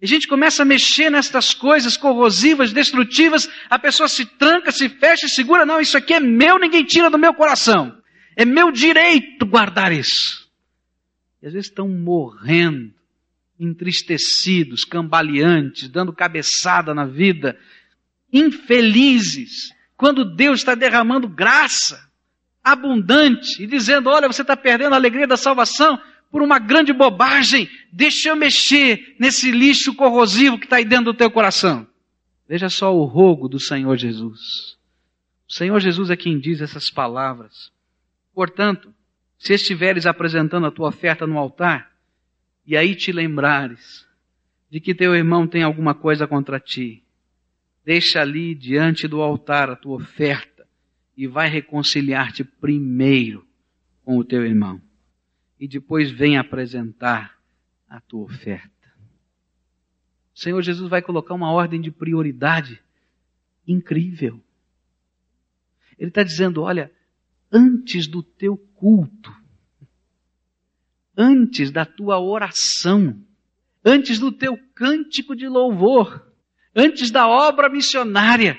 E 0.00 0.06
a 0.06 0.08
gente 0.08 0.26
começa 0.26 0.62
a 0.62 0.66
mexer 0.66 1.10
nestas 1.10 1.52
coisas 1.52 1.96
corrosivas, 1.96 2.72
destrutivas, 2.72 3.50
a 3.68 3.78
pessoa 3.78 4.08
se 4.08 4.24
tranca, 4.24 4.72
se 4.72 4.88
fecha 4.88 5.26
e 5.26 5.28
segura. 5.28 5.66
Não, 5.66 5.80
isso 5.80 5.96
aqui 5.96 6.14
é 6.14 6.20
meu, 6.20 6.58
ninguém 6.58 6.84
tira 6.84 7.10
do 7.10 7.18
meu 7.18 7.34
coração. 7.34 8.00
É 8.34 8.44
meu 8.46 8.72
direito 8.72 9.44
guardar 9.44 9.92
isso. 9.92 10.48
E 11.42 11.46
às 11.46 11.52
vezes 11.52 11.68
estão 11.68 11.86
morrendo, 11.86 12.94
entristecidos, 13.58 14.84
cambaleantes, 14.84 15.88
dando 15.88 16.14
cabeçada 16.14 16.94
na 16.94 17.04
vida, 17.04 17.58
infelizes 18.32 19.74
quando 19.96 20.24
Deus 20.24 20.60
está 20.60 20.74
derramando 20.74 21.28
graça 21.28 22.10
abundante 22.62 23.62
e 23.62 23.66
dizendo: 23.66 24.08
Olha, 24.10 24.28
você 24.28 24.42
está 24.42 24.56
perdendo 24.56 24.92
a 24.92 24.96
alegria 24.96 25.26
da 25.26 25.36
salvação 25.36 26.00
por 26.30 26.42
uma 26.42 26.58
grande 26.58 26.92
bobagem. 26.92 27.68
Deixa 27.92 28.28
eu 28.28 28.36
mexer 28.36 29.16
nesse 29.18 29.50
lixo 29.50 29.94
corrosivo 29.94 30.58
que 30.58 30.64
está 30.64 30.76
aí 30.76 30.84
dentro 30.84 31.06
do 31.06 31.14
teu 31.14 31.30
coração. 31.30 31.86
Veja 32.48 32.68
só 32.68 32.94
o 32.94 33.04
rogo 33.04 33.48
do 33.48 33.60
Senhor 33.60 33.96
Jesus. 33.96 34.76
O 35.48 35.52
Senhor 35.52 35.80
Jesus 35.80 36.10
é 36.10 36.16
quem 36.16 36.38
diz 36.38 36.60
essas 36.60 36.90
palavras. 36.90 37.72
Portanto, 38.34 38.94
se 39.38 39.54
estiveres 39.54 40.06
apresentando 40.06 40.66
a 40.66 40.70
tua 40.70 40.88
oferta 40.88 41.26
no 41.26 41.38
altar, 41.38 41.90
e 42.66 42.76
aí 42.76 42.94
te 42.94 43.10
lembrares 43.10 44.06
de 44.70 44.80
que 44.80 44.94
teu 44.94 45.14
irmão 45.14 45.46
tem 45.46 45.62
alguma 45.62 45.94
coisa 45.94 46.26
contra 46.26 46.60
ti, 46.60 47.02
deixa 47.84 48.20
ali 48.20 48.54
diante 48.54 49.08
do 49.08 49.20
altar 49.20 49.70
a 49.70 49.76
tua 49.76 49.96
oferta 49.96 50.66
e 51.16 51.26
vai 51.26 51.48
reconciliar-te 51.48 52.44
primeiro 52.44 53.46
com 54.04 54.18
o 54.18 54.24
teu 54.24 54.44
irmão. 54.44 54.80
E 55.58 55.68
depois 55.68 56.10
vem 56.10 56.38
apresentar 56.38 57.38
a 57.88 58.00
tua 58.00 58.22
oferta. 58.22 58.70
O 60.34 60.38
Senhor 60.40 60.62
Jesus 60.62 60.88
vai 60.88 61.02
colocar 61.02 61.34
uma 61.34 61.52
ordem 61.52 61.80
de 61.80 61.90
prioridade 61.90 62.80
incrível. 63.66 64.42
Ele 65.98 66.08
está 66.08 66.22
dizendo: 66.22 66.62
olha, 66.62 66.90
antes 67.52 68.06
do 68.06 68.22
teu 68.22 68.56
culto, 68.56 69.30
antes 71.16 71.70
da 71.70 71.84
tua 71.84 72.18
oração, 72.18 73.20
antes 73.84 74.18
do 74.18 74.32
teu 74.32 74.56
cântico 74.74 75.36
de 75.36 75.46
louvor, 75.46 76.29
antes 76.74 77.10
da 77.10 77.26
obra 77.26 77.68
missionária, 77.68 78.58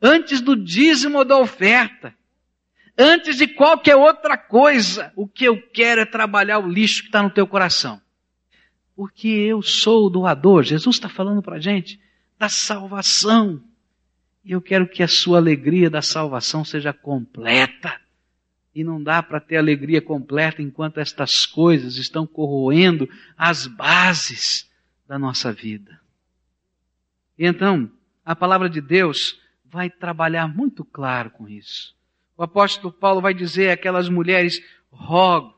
antes 0.00 0.40
do 0.40 0.56
dízimo 0.56 1.24
da 1.24 1.38
oferta, 1.38 2.14
antes 2.96 3.36
de 3.36 3.46
qualquer 3.46 3.96
outra 3.96 4.36
coisa, 4.36 5.12
o 5.16 5.26
que 5.26 5.44
eu 5.44 5.60
quero 5.72 6.00
é 6.00 6.06
trabalhar 6.06 6.58
o 6.58 6.68
lixo 6.68 7.02
que 7.02 7.08
está 7.08 7.22
no 7.22 7.30
teu 7.30 7.46
coração 7.46 8.00
porque 9.00 9.28
eu 9.28 9.62
sou 9.62 10.08
o 10.08 10.10
doador. 10.10 10.62
Jesus 10.62 10.96
está 10.96 11.08
falando 11.08 11.40
para 11.40 11.56
a 11.56 11.58
gente 11.58 11.98
da 12.38 12.50
salvação. 12.50 13.58
E 14.44 14.52
eu 14.52 14.60
quero 14.60 14.86
que 14.86 15.02
a 15.02 15.08
sua 15.08 15.38
alegria 15.38 15.88
da 15.88 16.02
salvação 16.02 16.66
seja 16.66 16.92
completa. 16.92 17.98
E 18.74 18.84
não 18.84 19.02
dá 19.02 19.22
para 19.22 19.40
ter 19.40 19.56
alegria 19.56 20.02
completa 20.02 20.60
enquanto 20.60 21.00
estas 21.00 21.46
coisas 21.46 21.96
estão 21.96 22.26
corroendo 22.26 23.08
as 23.38 23.66
bases 23.66 24.70
da 25.08 25.18
nossa 25.18 25.50
vida. 25.50 25.98
E 27.40 27.46
então, 27.46 27.90
a 28.22 28.36
palavra 28.36 28.68
de 28.68 28.82
Deus 28.82 29.40
vai 29.64 29.88
trabalhar 29.88 30.46
muito 30.46 30.84
claro 30.84 31.30
com 31.30 31.48
isso. 31.48 31.96
O 32.36 32.42
apóstolo 32.42 32.92
Paulo 32.92 33.22
vai 33.22 33.32
dizer 33.32 33.70
àquelas 33.70 34.10
mulheres: 34.10 34.62
rogo, 34.90 35.54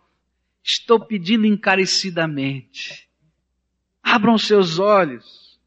estou 0.63 1.01
pedindo 1.05 1.45
encarecidamente 1.45 3.11
Abram 4.01 4.39
seus 4.39 4.79
olhos. 4.79 5.59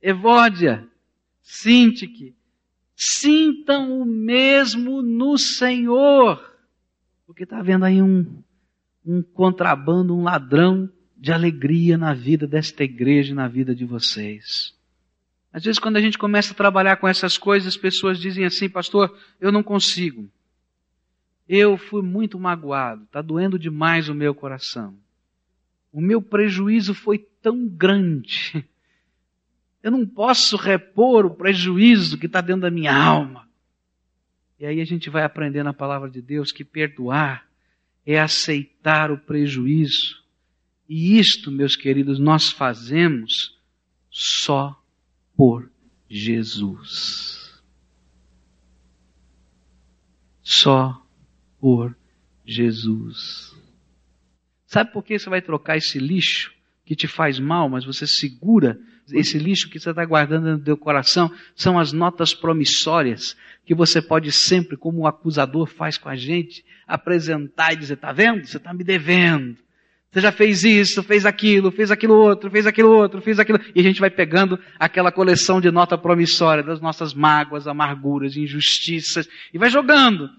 Evódia, 0.00 0.86
Sintique, 1.42 2.36
sintam 2.94 4.00
o 4.00 4.04
mesmo 4.04 5.02
no 5.02 5.36
Senhor. 5.36 6.44
Porque 7.26 7.42
está 7.42 7.58
havendo 7.58 7.84
aí 7.84 8.00
um, 8.00 8.42
um 9.04 9.20
contrabando, 9.20 10.14
um 10.14 10.22
ladrão 10.22 10.88
de 11.16 11.32
alegria 11.32 11.98
na 11.98 12.14
vida 12.14 12.46
desta 12.46 12.84
igreja 12.84 13.32
e 13.32 13.34
na 13.34 13.48
vida 13.48 13.74
de 13.74 13.84
vocês. 13.84 14.75
Às 15.56 15.64
vezes, 15.64 15.78
quando 15.78 15.96
a 15.96 16.02
gente 16.02 16.18
começa 16.18 16.52
a 16.52 16.54
trabalhar 16.54 16.96
com 16.96 17.08
essas 17.08 17.38
coisas, 17.38 17.68
as 17.68 17.76
pessoas 17.78 18.20
dizem 18.20 18.44
assim, 18.44 18.68
pastor, 18.68 19.16
eu 19.40 19.50
não 19.50 19.62
consigo. 19.62 20.30
Eu 21.48 21.78
fui 21.78 22.02
muito 22.02 22.38
magoado, 22.38 23.04
está 23.04 23.22
doendo 23.22 23.58
demais 23.58 24.10
o 24.10 24.14
meu 24.14 24.34
coração. 24.34 24.94
O 25.90 25.98
meu 25.98 26.20
prejuízo 26.20 26.92
foi 26.92 27.16
tão 27.40 27.66
grande. 27.66 28.66
Eu 29.82 29.92
não 29.92 30.06
posso 30.06 30.58
repor 30.58 31.24
o 31.24 31.34
prejuízo 31.34 32.18
que 32.18 32.26
está 32.26 32.42
dentro 32.42 32.62
da 32.62 32.70
minha 32.70 32.94
alma. 32.94 33.48
E 34.60 34.66
aí 34.66 34.78
a 34.80 34.84
gente 34.84 35.08
vai 35.08 35.22
aprender 35.22 35.62
na 35.62 35.72
palavra 35.72 36.10
de 36.10 36.20
Deus 36.20 36.52
que 36.52 36.64
perdoar 36.64 37.46
é 38.04 38.20
aceitar 38.20 39.10
o 39.10 39.16
prejuízo. 39.16 40.22
E 40.86 41.18
isto, 41.18 41.50
meus 41.50 41.76
queridos, 41.76 42.18
nós 42.18 42.50
fazemos 42.50 43.56
só 44.10 44.78
por 45.36 45.70
Jesus. 46.08 47.62
Só 50.42 51.02
por 51.60 51.96
Jesus. 52.44 53.54
Sabe 54.66 54.92
por 54.92 55.02
que 55.04 55.18
você 55.18 55.28
vai 55.28 55.42
trocar 55.42 55.76
esse 55.76 55.98
lixo 55.98 56.52
que 56.84 56.94
te 56.94 57.06
faz 57.06 57.38
mal, 57.38 57.68
mas 57.68 57.84
você 57.84 58.06
segura 58.06 58.78
esse 59.12 59.38
lixo 59.38 59.68
que 59.68 59.78
você 59.78 59.90
está 59.90 60.04
guardando 60.04 60.56
no 60.56 60.62
teu 60.62 60.76
coração? 60.76 61.32
São 61.54 61.78
as 61.78 61.92
notas 61.92 62.34
promissórias 62.34 63.36
que 63.64 63.74
você 63.74 64.00
pode 64.00 64.30
sempre, 64.32 64.76
como 64.76 65.00
o 65.00 65.06
acusador 65.06 65.66
faz 65.66 65.98
com 65.98 66.08
a 66.08 66.16
gente, 66.16 66.64
apresentar 66.86 67.72
e 67.72 67.76
dizer: 67.76 67.94
está 67.94 68.12
vendo? 68.12 68.46
Você 68.46 68.56
está 68.56 68.72
me 68.72 68.84
devendo. 68.84 69.56
Você 70.10 70.20
já 70.20 70.32
fez 70.32 70.64
isso, 70.64 71.02
fez 71.02 71.26
aquilo, 71.26 71.70
fez 71.70 71.90
aquilo 71.90 72.14
outro, 72.14 72.50
fez 72.50 72.66
aquilo 72.66 72.90
outro, 72.90 73.20
fez 73.20 73.38
aquilo. 73.38 73.60
E 73.74 73.80
a 73.80 73.82
gente 73.82 74.00
vai 74.00 74.08
pegando 74.08 74.58
aquela 74.78 75.12
coleção 75.12 75.60
de 75.60 75.70
nota 75.70 75.98
promissória 75.98 76.62
das 76.62 76.80
nossas 76.80 77.12
mágoas, 77.12 77.66
amarguras, 77.66 78.36
injustiças, 78.36 79.28
e 79.52 79.58
vai 79.58 79.68
jogando. 79.68 80.30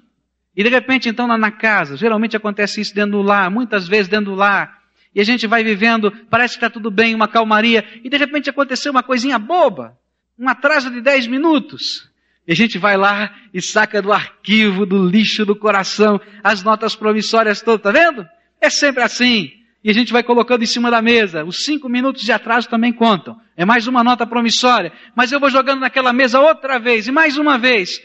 E 0.56 0.64
de 0.64 0.70
repente, 0.70 1.08
então, 1.08 1.28
lá 1.28 1.38
na 1.38 1.52
casa, 1.52 1.96
geralmente 1.96 2.36
acontece 2.36 2.82
isso 2.82 2.96
dentro 2.96 3.12
do 3.12 3.22
lar, 3.22 3.52
muitas 3.52 3.88
vezes 3.88 4.08
dentro 4.08 4.32
do 4.32 4.36
lar, 4.36 4.78
e 5.14 5.22
a 5.22 5.24
gente 5.24 5.46
vai 5.46 5.64
vivendo, 5.64 6.12
parece 6.30 6.56
que 6.56 6.66
está 6.66 6.70
tudo 6.70 6.90
bem, 6.90 7.14
uma 7.14 7.28
calmaria, 7.28 7.86
e 8.04 8.10
de 8.10 8.18
repente 8.18 8.50
aconteceu 8.50 8.92
uma 8.92 9.04
coisinha 9.04 9.38
boba, 9.38 9.98
um 10.38 10.50
atraso 10.50 10.90
de 10.90 11.02
10 11.02 11.28
minutos. 11.28 12.10
E 12.48 12.52
a 12.52 12.56
gente 12.56 12.78
vai 12.78 12.98
lá 12.98 13.36
e 13.54 13.62
saca 13.62 14.02
do 14.02 14.12
arquivo, 14.12 14.86
do 14.86 15.06
lixo 15.06 15.46
do 15.46 15.56
coração, 15.56 16.20
as 16.44 16.64
notas 16.64 16.96
promissórias 16.96 17.62
todas, 17.62 17.84
tá 17.84 17.92
vendo? 17.92 18.26
É 18.60 18.70
sempre 18.70 19.04
assim. 19.04 19.52
E 19.84 19.90
a 19.90 19.94
gente 19.94 20.12
vai 20.12 20.24
colocando 20.24 20.64
em 20.64 20.68
cima 20.68 20.92
da 20.92 21.02
mesa. 21.02 21.46
Os 21.46 21.64
cinco 21.64 21.88
minutos 21.88 22.24
de 22.24 22.32
atraso 22.32 22.68
também 22.68 22.92
contam. 22.92 23.40
É 23.56 23.64
mais 23.64 23.88
uma 23.88 24.04
nota 24.04 24.26
promissória. 24.26 24.92
Mas 25.16 25.32
eu 25.32 25.40
vou 25.40 25.50
jogando 25.50 25.80
naquela 25.80 26.12
mesa 26.12 26.40
outra 26.40 26.80
vez 26.80 27.08
e 27.08 27.12
mais 27.12 27.38
uma 27.38 27.58
vez. 27.58 28.02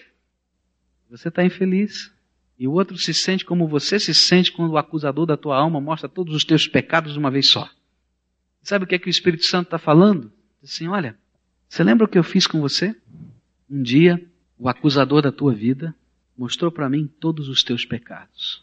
Você 1.11 1.29
está 1.29 1.45
infeliz. 1.45 2.13
E 2.59 2.69
o 2.69 2.73
outro 2.73 2.97
se 2.97 3.13
sente 3.13 3.45
como 3.45 3.67
você 3.67 3.99
se 3.99 4.15
sente 4.15 4.53
quando 4.53 4.71
o 4.73 4.79
acusador 4.79 5.27
da 5.27 5.37
tua 5.37 5.59
alma 5.59 5.81
mostra 5.81 6.09
todos 6.09 6.35
os 6.35 6.45
teus 6.45 6.69
pecados 6.69 7.15
de 7.15 7.19
uma 7.19 7.31
vez 7.31 7.51
só. 7.51 7.69
Sabe 8.63 8.85
o 8.85 8.89
que 8.89 8.95
é 8.95 8.99
que 8.99 9.09
o 9.09 9.11
Espírito 9.11 9.45
Santo 9.45 9.67
está 9.67 9.79
falando? 9.79 10.33
Assim, 10.63 10.87
olha, 10.87 11.19
você 11.69 11.83
lembra 11.83 12.05
o 12.05 12.09
que 12.09 12.19
eu 12.19 12.23
fiz 12.23 12.47
com 12.47 12.61
você? 12.61 12.95
Um 13.69 13.83
dia, 13.83 14.25
o 14.57 14.69
acusador 14.69 15.23
da 15.23 15.33
tua 15.33 15.53
vida 15.53 15.93
mostrou 16.39 16.71
para 16.71 16.89
mim 16.89 17.11
todos 17.19 17.49
os 17.49 17.65
teus 17.65 17.85
pecados. 17.85 18.63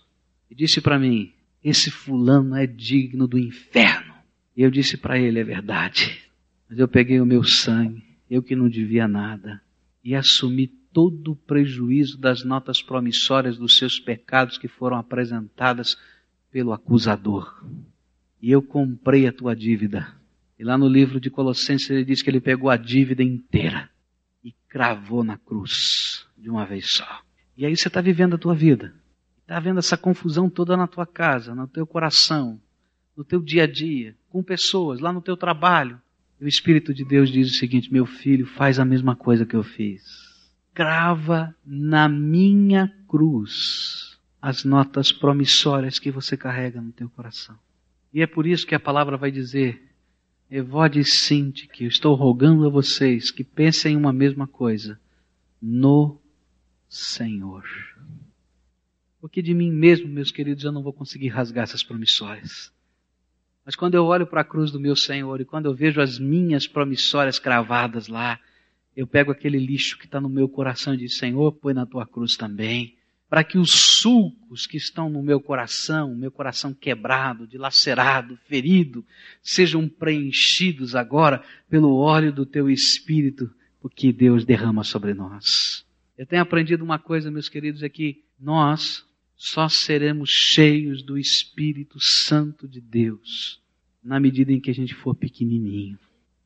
E 0.50 0.56
disse 0.56 0.80
para 0.80 0.98
mim, 0.98 1.34
esse 1.64 1.92
fulano 1.92 2.56
é 2.56 2.66
digno 2.66 3.28
do 3.28 3.38
inferno. 3.38 4.14
E 4.56 4.62
eu 4.62 4.72
disse 4.72 4.98
para 4.98 5.20
ele, 5.20 5.40
é 5.40 5.44
verdade. 5.44 6.22
Mas 6.70 6.80
eu 6.80 6.88
peguei 6.88 7.20
o 7.20 7.26
meu 7.26 7.44
sangue, 7.44 8.04
eu 8.30 8.44
que 8.44 8.56
não 8.56 8.70
devia 8.70 9.08
nada, 9.08 9.62
e 10.04 10.16
assumi 10.16 10.68
todo 10.68 11.32
o 11.32 11.36
prejuízo 11.36 12.18
das 12.18 12.44
notas 12.44 12.82
promissórias 12.82 13.58
dos 13.58 13.78
seus 13.78 14.00
pecados 14.00 14.58
que 14.58 14.68
foram 14.68 14.98
apresentadas 14.98 15.98
pelo 16.52 16.74
acusador. 16.74 17.64
E 18.42 18.52
eu 18.52 18.62
comprei 18.62 19.28
a 19.28 19.34
tua 19.34 19.56
dívida. 19.56 20.16
E 20.58 20.64
lá 20.64 20.78
no 20.78 20.88
livro 20.88 21.20
de 21.20 21.30
Colossenses 21.30 21.90
ele 21.90 22.06
diz 22.06 22.22
que 22.22 22.30
ele 22.30 22.42
pegou 22.42 22.70
a 22.70 22.78
dívida 22.78 23.24
inteira 23.24 23.90
e 24.44 24.54
cravou 24.68 25.24
na 25.24 25.38
cruz 25.38 26.26
de 26.38 26.50
uma 26.50 26.66
vez 26.66 26.88
só. 26.92 27.22
E 27.56 27.66
aí 27.66 27.76
você 27.76 27.88
está 27.88 28.02
vivendo 28.02 28.36
a 28.36 28.38
tua 28.38 28.56
vida. 28.56 28.94
Está 29.50 29.60
vendo 29.60 29.80
essa 29.80 29.98
confusão 29.98 30.50
toda 30.50 30.78
na 30.78 30.86
tua 30.86 31.08
casa, 31.08 31.56
no 31.56 31.68
teu 31.68 31.88
coração, 31.88 32.62
no 33.18 33.24
teu 33.24 33.42
dia 33.42 33.64
a 33.64 33.68
dia, 33.68 34.16
com 34.30 34.44
pessoas, 34.44 35.00
lá 35.00 35.12
no 35.12 35.22
teu 35.22 35.36
trabalho. 35.36 36.00
E 36.40 36.46
o 36.46 36.48
Espírito 36.48 36.94
de 36.94 37.04
Deus 37.04 37.32
diz 37.32 37.50
o 37.50 37.56
seguinte: 37.56 37.92
meu 37.92 38.06
filho, 38.06 38.46
faz 38.46 38.80
a 38.80 38.86
mesma 38.86 39.16
coisa 39.16 39.46
que 39.48 39.56
eu 39.56 39.64
fiz 39.64 40.30
crava 40.80 41.54
na 41.66 42.08
minha 42.08 42.88
cruz 43.06 44.18
as 44.42 44.64
notas 44.64 45.12
promissórias 45.12 46.00
que 46.00 46.10
você 46.10 46.38
carrega 46.38 46.80
no 46.80 46.94
teu 46.94 47.10
coração. 47.10 47.60
E 48.14 48.22
é 48.22 48.26
por 48.26 48.48
isso 48.48 48.66
que 48.66 48.74
a 48.74 48.80
palavra 48.80 49.18
vai 49.18 49.30
dizer, 49.30 49.92
Evode 50.50 51.04
Sinti, 51.04 51.68
que 51.68 51.84
eu 51.84 51.90
estou 51.90 52.16
rogando 52.16 52.66
a 52.66 52.70
vocês 52.70 53.30
que 53.30 53.44
pensem 53.44 53.98
uma 53.98 54.14
mesma 54.14 54.48
coisa, 54.48 54.98
no 55.62 56.18
Senhor. 56.88 57.66
Porque 59.20 59.42
de 59.42 59.54
mim 59.54 59.72
mesmo, 59.72 60.08
meus 60.08 60.32
queridos, 60.32 60.64
eu 60.64 60.72
não 60.72 60.84
vou 60.84 60.94
conseguir 60.94 61.30
rasgar 61.30 61.64
essas 61.64 61.84
promissórias. 61.84 62.72
Mas 63.66 63.76
quando 63.76 63.96
eu 63.96 64.06
olho 64.06 64.26
para 64.26 64.42
a 64.42 64.46
cruz 64.46 64.72
do 64.72 64.80
meu 64.80 64.96
Senhor 64.96 65.42
e 65.42 65.46
quando 65.46 65.66
eu 65.66 65.76
vejo 65.76 66.02
as 66.02 66.18
minhas 66.18 66.68
promissórias 66.68 67.38
cravadas 67.38 68.08
lá, 68.08 68.40
eu 68.96 69.06
pego 69.06 69.32
aquele 69.32 69.60
lixo 69.60 69.98
que 69.98 70.06
está 70.06 70.20
no 70.20 70.30
meu 70.30 70.48
coração 70.50 70.94
e 70.94 70.98
digo, 70.98 71.12
Senhor, 71.12 71.52
põe 71.52 71.74
na 71.74 71.86
tua 71.86 72.08
cruz 72.08 72.36
também 72.36 72.98
para 73.30 73.44
que 73.44 73.60
os 73.60 73.70
sulcos 73.72 74.66
que 74.66 74.76
estão 74.76 75.08
no 75.08 75.22
meu 75.22 75.40
coração, 75.40 76.16
meu 76.16 76.32
coração 76.32 76.74
quebrado, 76.74 77.46
dilacerado, 77.46 78.36
ferido, 78.48 79.06
sejam 79.42 79.88
preenchidos 79.88 80.96
agora 80.96 81.44
pelo 81.70 81.96
óleo 81.96 82.34
do 82.34 82.44
teu 82.44 82.70
espírito, 82.70 83.54
porque 83.80 84.12
Deus 84.12 84.44
derrama 84.44 84.84
sobre 84.84 85.14
nós. 85.14 85.86
Eu 86.18 86.26
tenho 86.26 86.42
aprendido 86.42 86.84
uma 86.84 86.98
coisa, 86.98 87.30
meus 87.30 87.48
queridos, 87.48 87.84
é 87.84 87.88
que 87.88 88.24
nós 88.40 89.06
só 89.42 89.70
seremos 89.70 90.30
cheios 90.30 91.02
do 91.02 91.18
Espírito 91.18 91.98
Santo 91.98 92.68
de 92.68 92.82
Deus 92.82 93.62
na 94.04 94.20
medida 94.20 94.52
em 94.52 94.60
que 94.60 94.70
a 94.70 94.74
gente 94.74 94.94
for 94.94 95.16
pequenininho. 95.16 95.98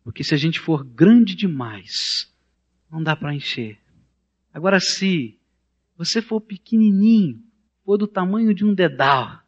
Porque 0.04 0.24
se 0.24 0.36
a 0.36 0.38
gente 0.38 0.60
for 0.60 0.84
grande 0.84 1.34
demais, 1.34 2.32
não 2.92 3.02
dá 3.02 3.16
para 3.16 3.34
encher. 3.34 3.80
Agora, 4.54 4.80
se 4.80 5.40
você 5.98 6.22
for 6.22 6.40
pequenininho, 6.40 7.42
for 7.84 7.98
do 7.98 8.06
tamanho 8.06 8.54
de 8.54 8.64
um 8.64 8.76
dedal, 8.76 9.42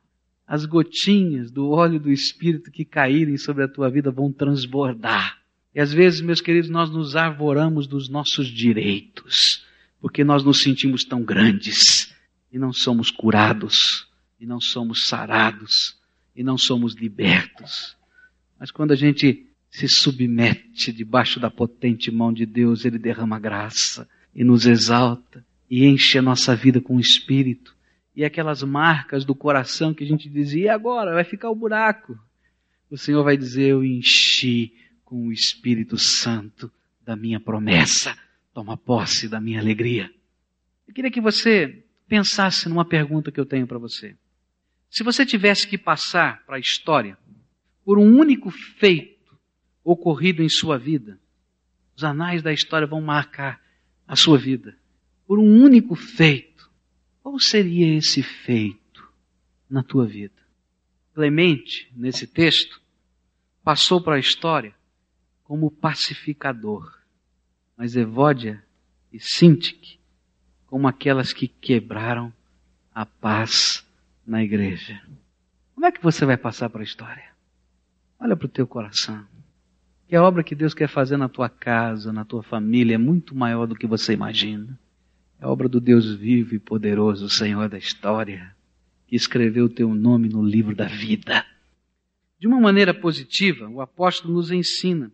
as 0.47 0.65
gotinhas 0.65 1.51
do 1.51 1.69
óleo 1.69 1.99
do 1.99 2.11
Espírito 2.11 2.71
que 2.71 2.83
caírem 2.83 3.37
sobre 3.37 3.63
a 3.63 3.67
tua 3.67 3.91
vida 3.91 4.09
vão 4.09 4.31
transbordar. 4.33 5.39
E 5.73 5.79
às 5.79 5.93
vezes, 5.93 6.19
meus 6.19 6.41
queridos, 6.41 6.69
nós 6.71 6.89
nos 6.89 7.15
arvoramos 7.15 7.85
dos 7.85 8.09
nossos 8.09 8.47
direitos, 8.47 9.63
porque 10.01 10.23
nós 10.23 10.43
nos 10.43 10.63
sentimos 10.63 11.03
tão 11.03 11.21
grandes 11.23 12.14
e 12.55 12.57
não 12.57 12.71
somos 12.71 13.11
curados, 13.11 14.07
e 14.39 14.45
não 14.45 14.61
somos 14.61 15.07
sarados, 15.07 15.99
e 16.33 16.41
não 16.41 16.57
somos 16.57 16.95
libertos. 16.95 17.97
Mas 18.57 18.71
quando 18.71 18.93
a 18.93 18.95
gente 18.95 19.45
se 19.69 19.89
submete 19.89 20.93
debaixo 20.93 21.37
da 21.37 21.51
potente 21.51 22.09
mão 22.09 22.31
de 22.31 22.45
Deus, 22.45 22.85
Ele 22.85 22.97
derrama 22.97 23.37
graça 23.37 24.07
e 24.33 24.41
nos 24.41 24.65
exalta 24.65 25.45
e 25.69 25.85
enche 25.85 26.17
a 26.17 26.21
nossa 26.21 26.55
vida 26.55 26.79
com 26.79 26.95
o 26.95 26.99
Espírito. 27.01 27.75
E 28.15 28.23
aquelas 28.23 28.63
marcas 28.63 29.25
do 29.25 29.35
coração 29.35 29.93
que 29.93 30.05
a 30.05 30.07
gente 30.07 30.29
dizia, 30.29 30.63
e 30.63 30.69
agora? 30.69 31.13
Vai 31.13 31.25
ficar 31.25 31.49
o 31.49 31.55
buraco. 31.55 32.17
O 32.89 32.97
Senhor 32.97 33.21
vai 33.21 33.35
dizer, 33.35 33.71
eu 33.71 33.83
enchi 33.83 34.73
com 35.03 35.27
o 35.27 35.33
Espírito 35.33 35.97
Santo 35.97 36.71
da 37.05 37.17
minha 37.17 37.37
promessa. 37.37 38.17
Toma 38.53 38.77
posse 38.77 39.27
da 39.27 39.41
minha 39.41 39.59
alegria. 39.59 40.09
Eu 40.87 40.93
queria 40.93 41.11
que 41.11 41.19
você 41.19 41.84
pensasse 42.07 42.69
numa 42.69 42.85
pergunta 42.85 43.31
que 43.31 43.39
eu 43.39 43.45
tenho 43.45 43.67
para 43.67 43.77
você. 43.77 44.15
Se 44.89 45.03
você 45.03 45.25
tivesse 45.25 45.67
que 45.67 45.77
passar 45.77 46.45
para 46.45 46.57
a 46.57 46.59
história 46.59 47.17
por 47.83 47.97
um 47.97 48.17
único 48.17 48.49
feito 48.49 49.37
ocorrido 49.83 50.41
em 50.41 50.49
sua 50.49 50.77
vida, 50.77 51.19
os 51.95 52.03
anais 52.03 52.41
da 52.41 52.51
história 52.51 52.87
vão 52.87 53.01
marcar 53.01 53.61
a 54.07 54.15
sua 54.15 54.37
vida 54.37 54.77
por 55.27 55.39
um 55.39 55.63
único 55.63 55.95
feito, 55.95 56.69
qual 57.21 57.39
seria 57.39 57.97
esse 57.97 58.21
feito 58.21 59.03
na 59.69 59.83
tua 59.83 60.05
vida? 60.05 60.35
Clemente, 61.13 61.91
nesse 61.95 62.27
texto, 62.27 62.81
passou 63.63 64.01
para 64.01 64.15
a 64.15 64.19
história 64.19 64.75
como 65.43 65.71
pacificador, 65.71 66.99
mas 67.75 67.95
Evódia 67.95 68.63
e 69.11 69.19
Sintique 69.19 69.99
como 70.75 70.89
aquelas 70.89 71.31
que 71.31 71.47
quebraram 71.47 72.33
a 72.93 73.05
paz 73.05 73.87
na 74.27 74.43
igreja. 74.43 75.01
Como 75.73 75.85
é 75.85 75.89
que 75.89 76.03
você 76.03 76.25
vai 76.25 76.35
passar 76.35 76.69
para 76.69 76.81
a 76.81 76.83
história? 76.83 77.29
Olha 78.19 78.35
para 78.35 78.45
o 78.45 78.49
teu 78.49 78.67
coração. 78.67 79.25
Que 80.05 80.17
a 80.17 80.21
obra 80.21 80.43
que 80.43 80.53
Deus 80.53 80.73
quer 80.73 80.89
fazer 80.89 81.15
na 81.15 81.29
tua 81.29 81.47
casa, 81.47 82.11
na 82.11 82.25
tua 82.25 82.43
família, 82.43 82.95
é 82.95 82.97
muito 82.97 83.33
maior 83.33 83.67
do 83.67 83.73
que 83.73 83.87
você 83.87 84.11
imagina. 84.11 84.77
É 85.39 85.47
obra 85.47 85.69
do 85.69 85.79
Deus 85.79 86.13
vivo 86.13 86.53
e 86.53 86.59
poderoso, 86.59 87.29
Senhor 87.29 87.69
da 87.69 87.77
história, 87.77 88.53
que 89.07 89.15
escreveu 89.15 89.67
o 89.67 89.73
teu 89.73 89.95
nome 89.95 90.27
no 90.27 90.43
livro 90.43 90.75
da 90.75 90.87
vida. 90.87 91.45
De 92.37 92.47
uma 92.47 92.59
maneira 92.59 92.93
positiva, 92.93 93.65
o 93.69 93.79
apóstolo 93.79 94.33
nos 94.33 94.51
ensina 94.51 95.09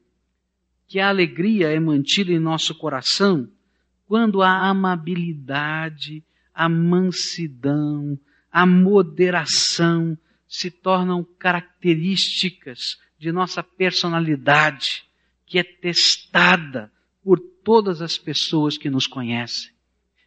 que 0.88 1.00
a 1.00 1.08
alegria 1.08 1.70
é 1.72 1.80
mantida 1.80 2.32
em 2.32 2.40
nosso 2.40 2.74
coração 2.74 3.48
quando 4.12 4.42
a 4.42 4.68
amabilidade, 4.68 6.22
a 6.54 6.68
mansidão, 6.68 8.20
a 8.52 8.66
moderação 8.66 10.18
se 10.50 10.70
tornam 10.70 11.26
características 11.40 13.00
de 13.18 13.32
nossa 13.32 13.64
personalidade, 13.64 15.06
que 15.46 15.58
é 15.58 15.64
testada 15.64 16.92
por 17.24 17.40
todas 17.40 18.02
as 18.02 18.18
pessoas 18.18 18.78
que 18.78 18.90
nos 18.90 19.08
conhecem. 19.08 19.72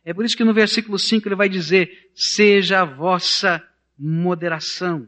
É 0.02 0.14
por 0.14 0.24
isso 0.24 0.38
que 0.38 0.44
no 0.44 0.54
versículo 0.54 0.98
5 0.98 1.28
ele 1.28 1.34
vai 1.34 1.50
dizer: 1.50 2.10
seja 2.14 2.80
a 2.80 2.84
vossa 2.86 3.62
moderação. 3.98 5.06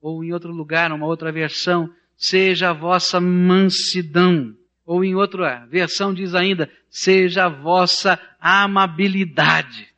Ou 0.00 0.24
em 0.24 0.32
outro 0.32 0.54
lugar, 0.54 0.90
uma 0.90 1.04
outra 1.04 1.30
versão, 1.30 1.94
seja 2.16 2.70
a 2.70 2.72
vossa 2.72 3.20
mansidão. 3.20 4.56
Ou 4.90 5.04
em 5.04 5.14
outra 5.14 5.64
versão 5.66 6.12
diz 6.12 6.34
ainda, 6.34 6.68
seja 6.88 7.44
a 7.44 7.48
vossa 7.48 8.20
amabilidade, 8.40 9.88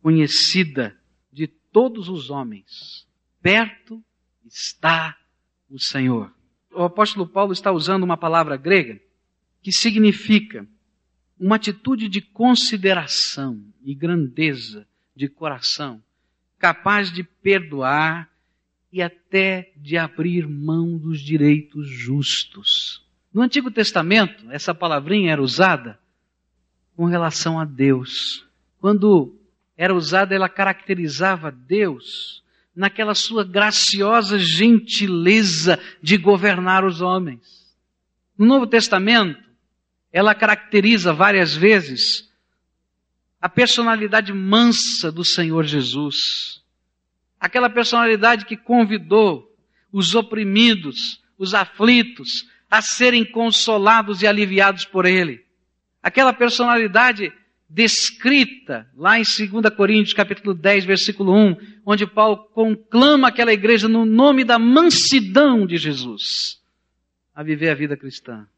conhecida 0.00 0.96
de 1.30 1.46
todos 1.46 2.08
os 2.08 2.30
homens. 2.30 3.06
Perto 3.42 4.02
está 4.46 5.18
o 5.68 5.78
Senhor. 5.78 6.32
O 6.72 6.82
apóstolo 6.82 7.26
Paulo 7.26 7.52
está 7.52 7.70
usando 7.70 8.04
uma 8.04 8.16
palavra 8.16 8.56
grega 8.56 8.98
que 9.62 9.70
significa 9.70 10.66
uma 11.38 11.56
atitude 11.56 12.08
de 12.08 12.22
consideração 12.22 13.62
e 13.84 13.94
grandeza 13.94 14.88
de 15.14 15.28
coração, 15.28 16.02
capaz 16.58 17.12
de 17.12 17.22
perdoar 17.22 18.30
e 18.90 19.02
até 19.02 19.74
de 19.76 19.98
abrir 19.98 20.48
mão 20.48 20.96
dos 20.96 21.20
direitos 21.20 21.86
justos. 21.86 23.06
No 23.38 23.44
Antigo 23.44 23.70
Testamento, 23.70 24.50
essa 24.50 24.74
palavrinha 24.74 25.30
era 25.30 25.40
usada 25.40 25.96
com 26.96 27.04
relação 27.04 27.60
a 27.60 27.64
Deus. 27.64 28.44
Quando 28.80 29.38
era 29.76 29.94
usada, 29.94 30.34
ela 30.34 30.48
caracterizava 30.48 31.52
Deus 31.52 32.42
naquela 32.74 33.14
sua 33.14 33.44
graciosa 33.44 34.40
gentileza 34.40 35.78
de 36.02 36.16
governar 36.16 36.84
os 36.84 37.00
homens. 37.00 37.72
No 38.36 38.44
Novo 38.44 38.66
Testamento, 38.66 39.40
ela 40.12 40.34
caracteriza 40.34 41.12
várias 41.12 41.54
vezes 41.54 42.28
a 43.40 43.48
personalidade 43.48 44.32
mansa 44.32 45.12
do 45.12 45.24
Senhor 45.24 45.64
Jesus. 45.64 46.60
Aquela 47.38 47.70
personalidade 47.70 48.46
que 48.46 48.56
convidou 48.56 49.56
os 49.92 50.16
oprimidos, 50.16 51.22
os 51.38 51.54
aflitos, 51.54 52.48
a 52.70 52.82
serem 52.82 53.24
consolados 53.24 54.22
e 54.22 54.26
aliviados 54.26 54.84
por 54.84 55.06
Ele. 55.06 55.44
Aquela 56.02 56.32
personalidade 56.32 57.32
descrita 57.68 58.88
lá 58.96 59.18
em 59.18 59.22
2 59.22 59.74
Coríntios 59.76 60.14
capítulo 60.14 60.54
10, 60.54 60.84
versículo 60.84 61.34
1, 61.34 61.56
onde 61.84 62.06
Paulo 62.06 62.38
conclama 62.54 63.28
aquela 63.28 63.52
igreja 63.52 63.88
no 63.88 64.04
nome 64.04 64.44
da 64.44 64.58
mansidão 64.58 65.66
de 65.66 65.76
Jesus 65.76 66.58
a 67.34 67.42
viver 67.42 67.70
a 67.70 67.74
vida 67.74 67.96
cristã. 67.96 68.48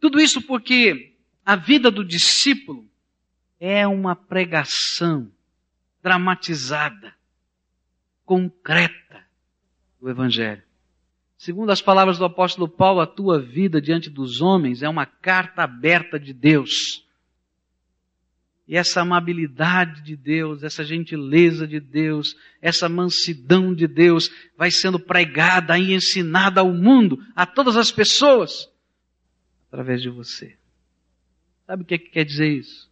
Tudo 0.00 0.20
isso 0.20 0.42
porque 0.42 1.14
a 1.44 1.54
vida 1.54 1.90
do 1.90 2.04
discípulo 2.04 2.88
é 3.60 3.86
uma 3.86 4.16
pregação 4.16 5.30
dramatizada, 6.02 7.14
concreta 8.24 9.24
do 10.00 10.10
Evangelho. 10.10 10.62
Segundo 11.42 11.70
as 11.70 11.82
palavras 11.82 12.18
do 12.18 12.24
apóstolo 12.24 12.68
Paulo, 12.68 13.00
a 13.00 13.06
tua 13.06 13.40
vida 13.40 13.82
diante 13.82 14.08
dos 14.08 14.40
homens 14.40 14.80
é 14.80 14.88
uma 14.88 15.04
carta 15.04 15.64
aberta 15.64 16.16
de 16.16 16.32
Deus. 16.32 17.04
E 18.68 18.76
essa 18.76 19.00
amabilidade 19.00 20.02
de 20.02 20.14
Deus, 20.14 20.62
essa 20.62 20.84
gentileza 20.84 21.66
de 21.66 21.80
Deus, 21.80 22.36
essa 22.60 22.88
mansidão 22.88 23.74
de 23.74 23.88
Deus 23.88 24.30
vai 24.56 24.70
sendo 24.70 25.00
pregada 25.00 25.76
e 25.76 25.92
ensinada 25.92 26.60
ao 26.60 26.72
mundo, 26.72 27.18
a 27.34 27.44
todas 27.44 27.76
as 27.76 27.90
pessoas, 27.90 28.70
através 29.66 30.00
de 30.00 30.10
você. 30.10 30.56
Sabe 31.66 31.82
o 31.82 31.84
que, 31.84 31.94
é 31.94 31.98
que 31.98 32.10
quer 32.10 32.24
dizer 32.24 32.52
isso? 32.52 32.88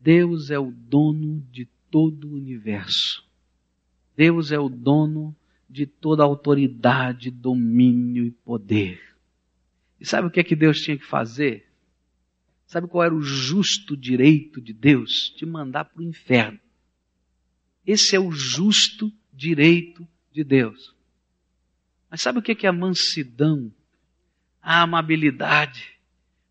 Deus 0.00 0.50
é 0.50 0.58
o 0.58 0.70
dono 0.70 1.46
de 1.52 1.68
todo 1.90 2.26
o 2.26 2.36
universo. 2.36 3.22
Deus 4.16 4.50
é 4.50 4.58
o 4.58 4.70
dono 4.70 5.36
toda 5.86 6.22
autoridade, 6.22 7.30
domínio 7.30 8.24
e 8.24 8.30
poder. 8.30 9.00
E 10.00 10.06
sabe 10.06 10.28
o 10.28 10.30
que 10.30 10.40
é 10.40 10.44
que 10.44 10.56
Deus 10.56 10.80
tinha 10.80 10.96
que 10.96 11.04
fazer? 11.04 11.68
Sabe 12.66 12.86
qual 12.86 13.04
era 13.04 13.14
o 13.14 13.22
justo 13.22 13.96
direito 13.96 14.60
de 14.60 14.72
Deus? 14.72 15.34
De 15.36 15.46
mandar 15.46 15.86
para 15.86 16.00
o 16.00 16.04
inferno. 16.04 16.58
Esse 17.86 18.14
é 18.14 18.20
o 18.20 18.30
justo 18.30 19.12
direito 19.32 20.06
de 20.32 20.44
Deus. 20.44 20.94
Mas 22.10 22.20
sabe 22.20 22.38
o 22.38 22.42
que 22.42 22.66
é 22.66 22.68
a 22.68 22.72
mansidão 22.72 23.72
a 24.68 24.82
amabilidade, 24.82 25.98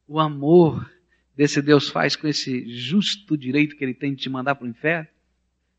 o 0.08 0.20
amor 0.20 0.92
desse 1.36 1.62
Deus 1.62 1.88
faz 1.88 2.16
com 2.16 2.28
esse 2.28 2.68
justo 2.68 3.38
direito 3.38 3.76
que 3.76 3.84
ele 3.84 3.94
tem 3.94 4.16
de 4.16 4.24
te 4.24 4.30
mandar 4.30 4.56
para 4.56 4.66
o 4.66 4.70
inferno? 4.70 5.08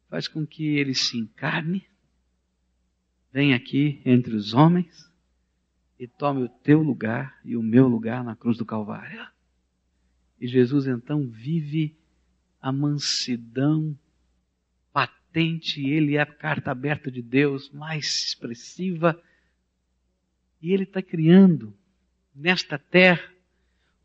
Faz 0.08 0.28
com 0.28 0.46
que 0.46 0.64
ele 0.64 0.94
se 0.94 1.18
encarne, 1.18 1.84
venha 3.32 3.56
aqui 3.56 4.00
entre 4.04 4.34
os 4.34 4.54
homens 4.54 5.08
e 5.98 6.06
tome 6.06 6.42
o 6.42 6.48
teu 6.48 6.82
lugar 6.82 7.38
e 7.44 7.56
o 7.56 7.62
meu 7.62 7.88
lugar 7.88 8.22
na 8.22 8.36
cruz 8.36 8.56
do 8.56 8.64
Calvário. 8.64 9.26
E 10.40 10.46
Jesus 10.46 10.86
então 10.86 11.28
vive 11.28 11.96
a 12.60 12.70
mansidão 12.70 13.98
patente, 14.92 15.84
ele 15.84 16.16
é 16.16 16.20
a 16.20 16.26
carta 16.26 16.70
aberta 16.70 17.10
de 17.10 17.20
Deus 17.20 17.70
mais 17.70 18.06
expressiva. 18.26 19.20
E 20.62 20.72
ele 20.72 20.84
está 20.84 21.02
criando 21.02 21.76
nesta 22.34 22.78
terra 22.78 23.32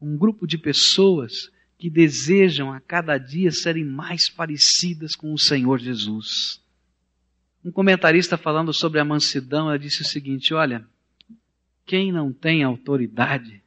um 0.02 0.18
grupo 0.18 0.48
de 0.48 0.58
pessoas 0.58 1.52
que 1.78 1.90
desejam 1.90 2.72
a 2.72 2.80
cada 2.80 3.18
dia 3.18 3.52
serem 3.52 3.86
mais 3.86 4.30
parecidas 4.30 5.16
com 5.16 5.34
o 5.34 5.38
Senhor 5.38 5.80
Jesus. 5.80 6.63
Um 7.64 7.72
comentarista 7.72 8.38
falando 8.38 8.74
sobre 8.74 9.00
a 9.00 9.06
mansidão, 9.06 9.68
ela 9.68 9.80
disse 9.80 10.02
o 10.02 10.06
seguinte: 10.06 10.54
olha, 10.54 10.86
quem 11.86 12.12
não 12.12 12.34
tem 12.34 12.64
autoridade, 12.64 13.64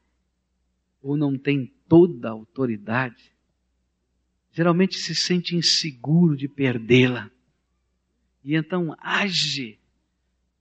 ou 1.00 1.16
não 1.16 1.38
tem 1.38 1.72
toda 1.88 2.28
a 2.28 2.32
autoridade, 2.32 3.32
geralmente 4.52 4.98
se 4.98 5.14
sente 5.14 5.56
inseguro 5.56 6.36
de 6.36 6.48
perdê-la. 6.48 7.30
E 8.44 8.54
então 8.54 8.94
age 9.00 9.78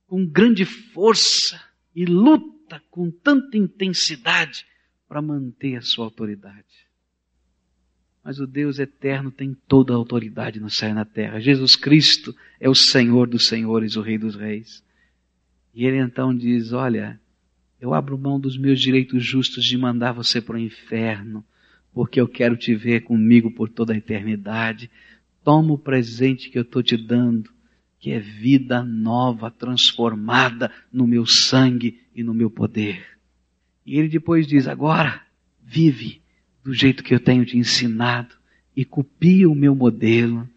com 0.07 0.25
grande 0.25 0.65
força 0.65 1.61
e 1.95 2.05
luta 2.05 2.81
com 2.89 3.11
tanta 3.11 3.57
intensidade 3.57 4.65
para 5.07 5.21
manter 5.21 5.75
a 5.75 5.81
sua 5.81 6.05
autoridade. 6.05 6.84
Mas 8.25 8.39
o 8.39 8.47
Deus 8.47 8.79
eterno 8.79 9.29
tem 9.29 9.55
toda 9.67 9.93
a 9.93 9.95
autoridade 9.95 10.59
no 10.59 10.67
céu 10.67 10.89
e 10.89 10.93
na 10.93 11.05
terra. 11.05 11.39
Jesus 11.39 11.75
Cristo 11.75 12.35
é 12.59 12.67
o 12.67 12.73
Senhor 12.73 13.27
dos 13.27 13.45
senhores, 13.45 13.95
o 13.95 14.01
Rei 14.01 14.17
dos 14.17 14.35
reis. 14.35 14.83
E 15.75 15.85
ele 15.85 15.97
então 15.97 16.35
diz: 16.35 16.73
Olha, 16.73 17.19
eu 17.79 17.93
abro 17.93 18.17
mão 18.17 18.39
dos 18.39 18.57
meus 18.57 18.81
direitos 18.81 19.23
justos 19.23 19.63
de 19.63 19.77
mandar 19.77 20.11
você 20.11 20.41
para 20.41 20.55
o 20.55 20.59
inferno, 20.59 21.45
porque 21.93 22.19
eu 22.19 22.27
quero 22.27 22.57
te 22.57 22.73
ver 22.73 23.01
comigo 23.01 23.51
por 23.51 23.69
toda 23.69 23.93
a 23.93 23.97
eternidade. 23.97 24.89
Toma 25.43 25.73
o 25.73 25.77
presente 25.77 26.49
que 26.49 26.57
eu 26.57 26.63
estou 26.63 26.81
te 26.81 26.97
dando, 26.97 27.51
que 27.99 28.09
é 28.09 28.19
vida 28.19 28.83
nova, 28.83 29.51
transformada 29.51 30.71
no 30.91 31.05
meu 31.05 31.27
sangue 31.27 32.01
e 32.15 32.23
no 32.23 32.33
meu 32.33 32.49
poder. 32.49 33.05
E 33.85 33.99
ele 33.99 34.07
depois 34.07 34.47
diz: 34.47 34.67
agora, 34.67 35.21
vive 35.61 36.24
do 36.65 36.73
jeito 36.73 37.03
que 37.03 37.13
eu 37.13 37.19
tenho 37.19 37.45
te 37.45 37.59
ensinado 37.59 38.35
e 38.75 38.83
copia 38.83 39.47
o 39.47 39.53
meu 39.53 39.75
modelo, 39.75 40.49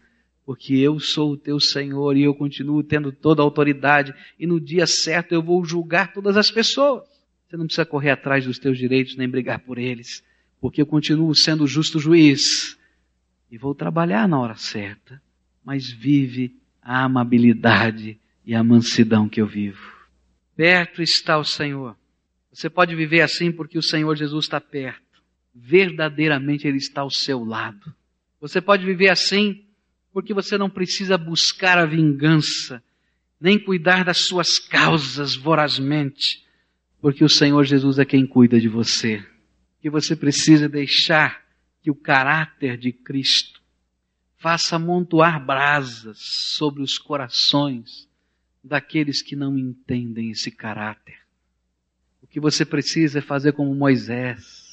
porque 0.43 0.73
eu 0.73 0.99
sou 0.99 1.33
o 1.33 1.37
teu 1.37 1.59
Senhor 1.59 2.17
e 2.17 2.23
eu 2.23 2.33
continuo 2.33 2.81
tendo 2.81 3.11
toda 3.11 3.43
a 3.43 3.45
autoridade 3.45 4.11
e 4.39 4.47
no 4.47 4.59
dia 4.59 4.87
certo 4.87 5.33
eu 5.33 5.43
vou 5.43 5.63
julgar 5.63 6.11
todas 6.11 6.35
as 6.35 6.49
pessoas. 6.49 7.03
Você 7.47 7.55
não 7.55 7.67
precisa 7.67 7.85
correr 7.85 8.09
atrás 8.09 8.43
dos 8.43 8.57
teus 8.57 8.75
direitos 8.79 9.15
nem 9.15 9.29
brigar 9.29 9.59
por 9.59 9.77
eles, 9.77 10.23
porque 10.59 10.81
eu 10.81 10.85
continuo 10.87 11.35
sendo 11.35 11.67
justo 11.67 11.99
juiz. 11.99 12.75
E 13.51 13.57
vou 13.57 13.75
trabalhar 13.75 14.27
na 14.27 14.39
hora 14.39 14.55
certa, 14.55 15.21
mas 15.63 15.91
vive 15.91 16.55
a 16.81 17.03
amabilidade 17.03 18.19
e 18.43 18.55
a 18.55 18.63
mansidão 18.63 19.29
que 19.29 19.39
eu 19.39 19.45
vivo. 19.45 19.93
Perto 20.55 21.03
está 21.03 21.37
o 21.37 21.43
Senhor. 21.43 21.95
Você 22.51 22.67
pode 22.67 22.95
viver 22.95 23.21
assim 23.21 23.51
porque 23.51 23.77
o 23.77 23.83
Senhor 23.83 24.15
Jesus 24.15 24.45
está 24.45 24.59
perto. 24.59 25.08
Verdadeiramente 25.53 26.67
Ele 26.67 26.77
está 26.77 27.01
ao 27.01 27.09
seu 27.09 27.43
lado. 27.43 27.93
Você 28.39 28.61
pode 28.61 28.85
viver 28.85 29.09
assim 29.09 29.65
porque 30.11 30.33
você 30.33 30.57
não 30.57 30.69
precisa 30.69 31.17
buscar 31.17 31.77
a 31.77 31.85
vingança, 31.85 32.83
nem 33.39 33.59
cuidar 33.59 34.03
das 34.03 34.17
suas 34.17 34.57
causas 34.57 35.35
vorazmente, 35.35 36.43
porque 37.01 37.23
o 37.23 37.29
Senhor 37.29 37.63
Jesus 37.63 37.99
é 37.99 38.05
quem 38.05 38.25
cuida 38.25 38.59
de 38.59 38.67
você. 38.67 39.23
Que 39.81 39.89
você 39.89 40.15
precisa 40.15 40.67
deixar 40.67 41.45
que 41.81 41.89
o 41.89 41.95
caráter 41.95 42.77
de 42.77 42.91
Cristo 42.91 43.61
faça 44.37 44.75
amontoar 44.75 45.45
brasas 45.45 46.17
sobre 46.19 46.81
os 46.81 46.97
corações 46.97 48.09
daqueles 48.63 49.21
que 49.21 49.35
não 49.35 49.57
entendem 49.57 50.31
esse 50.31 50.51
caráter. 50.51 51.17
O 52.21 52.27
que 52.27 52.39
você 52.39 52.65
precisa 52.65 53.19
é 53.19 53.21
fazer 53.21 53.53
como 53.53 53.73
Moisés, 53.73 54.68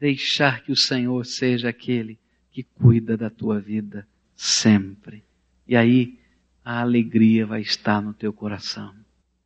deixar 0.00 0.62
que 0.62 0.72
o 0.72 0.76
Senhor 0.76 1.26
seja 1.26 1.68
aquele 1.68 2.18
que 2.50 2.62
cuida 2.62 3.16
da 3.16 3.28
tua 3.28 3.60
vida 3.60 4.08
sempre. 4.34 5.22
E 5.68 5.76
aí 5.76 6.18
a 6.64 6.80
alegria 6.80 7.46
vai 7.46 7.60
estar 7.60 8.00
no 8.00 8.14
teu 8.14 8.32
coração. 8.32 8.94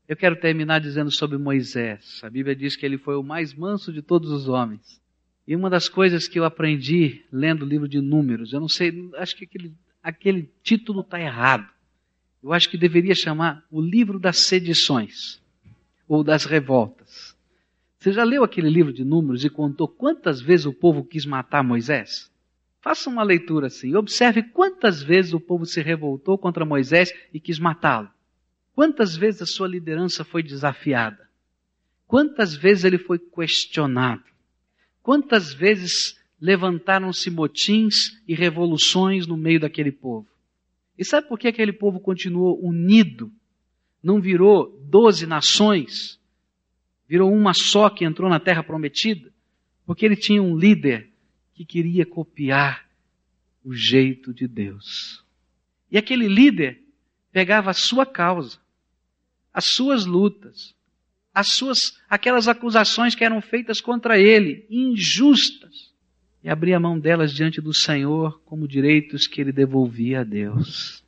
Eu 0.08 0.16
quero 0.16 0.36
terminar 0.36 0.80
dizendo 0.80 1.10
sobre 1.10 1.36
Moisés. 1.38 2.20
A 2.22 2.30
Bíblia 2.30 2.54
diz 2.54 2.76
que 2.76 2.86
ele 2.86 2.98
foi 2.98 3.16
o 3.16 3.22
mais 3.22 3.52
manso 3.52 3.92
de 3.92 4.00
todos 4.00 4.30
os 4.30 4.48
homens. 4.48 5.00
E 5.46 5.56
uma 5.56 5.68
das 5.68 5.88
coisas 5.88 6.28
que 6.28 6.38
eu 6.38 6.44
aprendi 6.44 7.24
lendo 7.32 7.62
o 7.62 7.68
livro 7.68 7.88
de 7.88 8.00
Números, 8.00 8.52
eu 8.52 8.60
não 8.60 8.68
sei, 8.68 9.10
acho 9.16 9.36
que 9.36 9.44
aquele, 9.44 9.74
aquele 10.02 10.50
título 10.62 11.00
está 11.00 11.20
errado. 11.20 11.68
Eu 12.42 12.52
acho 12.52 12.68
que 12.70 12.78
deveria 12.78 13.14
chamar 13.14 13.64
o 13.70 13.80
livro 13.80 14.18
das 14.18 14.38
sedições 14.38 15.42
ou 16.06 16.22
das 16.22 16.44
revoltas. 16.44 17.03
Você 18.04 18.12
já 18.12 18.22
leu 18.22 18.44
aquele 18.44 18.68
livro 18.68 18.92
de 18.92 19.02
Números 19.02 19.46
e 19.46 19.48
contou 19.48 19.88
quantas 19.88 20.38
vezes 20.38 20.66
o 20.66 20.74
povo 20.74 21.02
quis 21.02 21.24
matar 21.24 21.64
Moisés? 21.64 22.30
Faça 22.82 23.08
uma 23.08 23.22
leitura 23.22 23.68
assim. 23.68 23.94
Observe 23.94 24.42
quantas 24.42 25.02
vezes 25.02 25.32
o 25.32 25.40
povo 25.40 25.64
se 25.64 25.80
revoltou 25.80 26.36
contra 26.36 26.66
Moisés 26.66 27.14
e 27.32 27.40
quis 27.40 27.58
matá-lo. 27.58 28.10
Quantas 28.74 29.16
vezes 29.16 29.40
a 29.40 29.46
sua 29.46 29.66
liderança 29.66 30.22
foi 30.22 30.42
desafiada? 30.42 31.30
Quantas 32.06 32.54
vezes 32.54 32.84
ele 32.84 32.98
foi 32.98 33.18
questionado? 33.18 34.22
Quantas 35.02 35.54
vezes 35.54 36.20
levantaram-se 36.38 37.30
motins 37.30 38.22
e 38.28 38.34
revoluções 38.34 39.26
no 39.26 39.38
meio 39.38 39.60
daquele 39.60 39.90
povo? 39.90 40.28
E 40.98 41.06
sabe 41.06 41.26
por 41.26 41.38
que 41.38 41.48
aquele 41.48 41.72
povo 41.72 41.98
continuou 41.98 42.62
unido? 42.62 43.32
Não 44.02 44.20
virou 44.20 44.78
doze 44.90 45.26
nações, 45.26 46.20
virou 47.08 47.32
uma 47.32 47.52
só 47.54 47.90
que 47.90 48.04
entrou 48.04 48.28
na 48.28 48.40
terra 48.40 48.62
prometida? 48.62 49.32
Porque 49.86 50.04
ele 50.04 50.16
tinha 50.16 50.42
um 50.42 50.56
líder 50.56 51.10
que 51.52 51.64
queria 51.64 52.04
copiar 52.04 52.84
o 53.62 53.74
jeito 53.74 54.32
de 54.32 54.46
Deus. 54.46 55.24
E 55.90 55.96
aquele 55.96 56.28
líder 56.28 56.82
pegava 57.30 57.70
a 57.70 57.74
sua 57.74 58.04
causa, 58.04 58.58
as 59.52 59.66
suas 59.66 60.04
lutas, 60.04 60.74
as 61.32 61.48
suas 61.52 61.98
aquelas 62.08 62.48
acusações 62.48 63.14
que 63.14 63.24
eram 63.24 63.40
feitas 63.40 63.80
contra 63.80 64.18
ele, 64.18 64.66
injustas, 64.70 65.92
e 66.42 66.48
abria 66.48 66.76
a 66.76 66.80
mão 66.80 66.98
delas 66.98 67.32
diante 67.32 67.60
do 67.60 67.74
Senhor 67.74 68.40
como 68.44 68.68
direitos 68.68 69.26
que 69.26 69.40
ele 69.40 69.50
devolvia 69.50 70.20
a 70.20 70.24
Deus. 70.24 71.02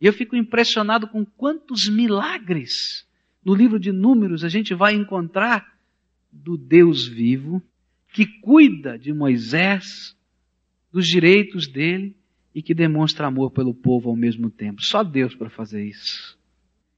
E 0.00 0.06
eu 0.06 0.12
fico 0.12 0.36
impressionado 0.36 1.08
com 1.08 1.24
quantos 1.24 1.88
milagres 1.88 3.04
no 3.44 3.54
livro 3.54 3.78
de 3.78 3.92
Números 3.92 4.44
a 4.44 4.48
gente 4.48 4.74
vai 4.74 4.94
encontrar 4.94 5.66
do 6.30 6.56
Deus 6.56 7.06
vivo 7.06 7.62
que 8.12 8.26
cuida 8.26 8.98
de 8.98 9.12
Moisés, 9.12 10.16
dos 10.92 11.06
direitos 11.06 11.66
dele 11.66 12.16
e 12.54 12.62
que 12.62 12.74
demonstra 12.74 13.26
amor 13.26 13.50
pelo 13.50 13.72
povo 13.72 14.10
ao 14.10 14.16
mesmo 14.16 14.50
tempo. 14.50 14.82
Só 14.82 15.02
Deus 15.02 15.34
para 15.34 15.48
fazer 15.48 15.84
isso. 15.84 16.36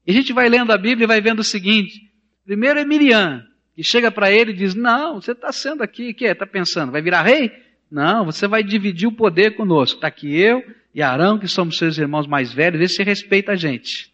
E 0.05 0.11
a 0.11 0.13
gente 0.13 0.33
vai 0.33 0.49
lendo 0.49 0.71
a 0.71 0.77
Bíblia 0.77 1.05
e 1.05 1.07
vai 1.07 1.21
vendo 1.21 1.39
o 1.39 1.43
seguinte: 1.43 2.11
primeiro 2.43 2.79
é 2.79 2.85
Miriam, 2.85 3.45
que 3.75 3.83
chega 3.83 4.11
para 4.11 4.31
ele 4.31 4.51
e 4.51 4.55
diz: 4.55 4.75
Não, 4.75 5.21
você 5.21 5.31
está 5.31 5.51
sendo 5.51 5.83
aqui, 5.83 6.13
que 6.13 6.25
está 6.25 6.45
pensando? 6.45 6.91
Vai 6.91 7.01
virar 7.01 7.23
rei? 7.23 7.51
Não, 7.89 8.25
você 8.25 8.47
vai 8.47 8.63
dividir 8.63 9.07
o 9.07 9.11
poder 9.11 9.55
conosco. 9.55 9.97
Está 9.97 10.07
aqui 10.07 10.35
eu 10.35 10.63
e 10.93 11.01
Arão, 11.01 11.37
que 11.37 11.47
somos 11.47 11.77
seus 11.77 11.97
irmãos 11.97 12.27
mais 12.27 12.51
velhos, 12.51 12.79
vê 12.79 12.87
se 12.87 13.03
respeita 13.03 13.53
a 13.53 13.55
gente. 13.55 14.12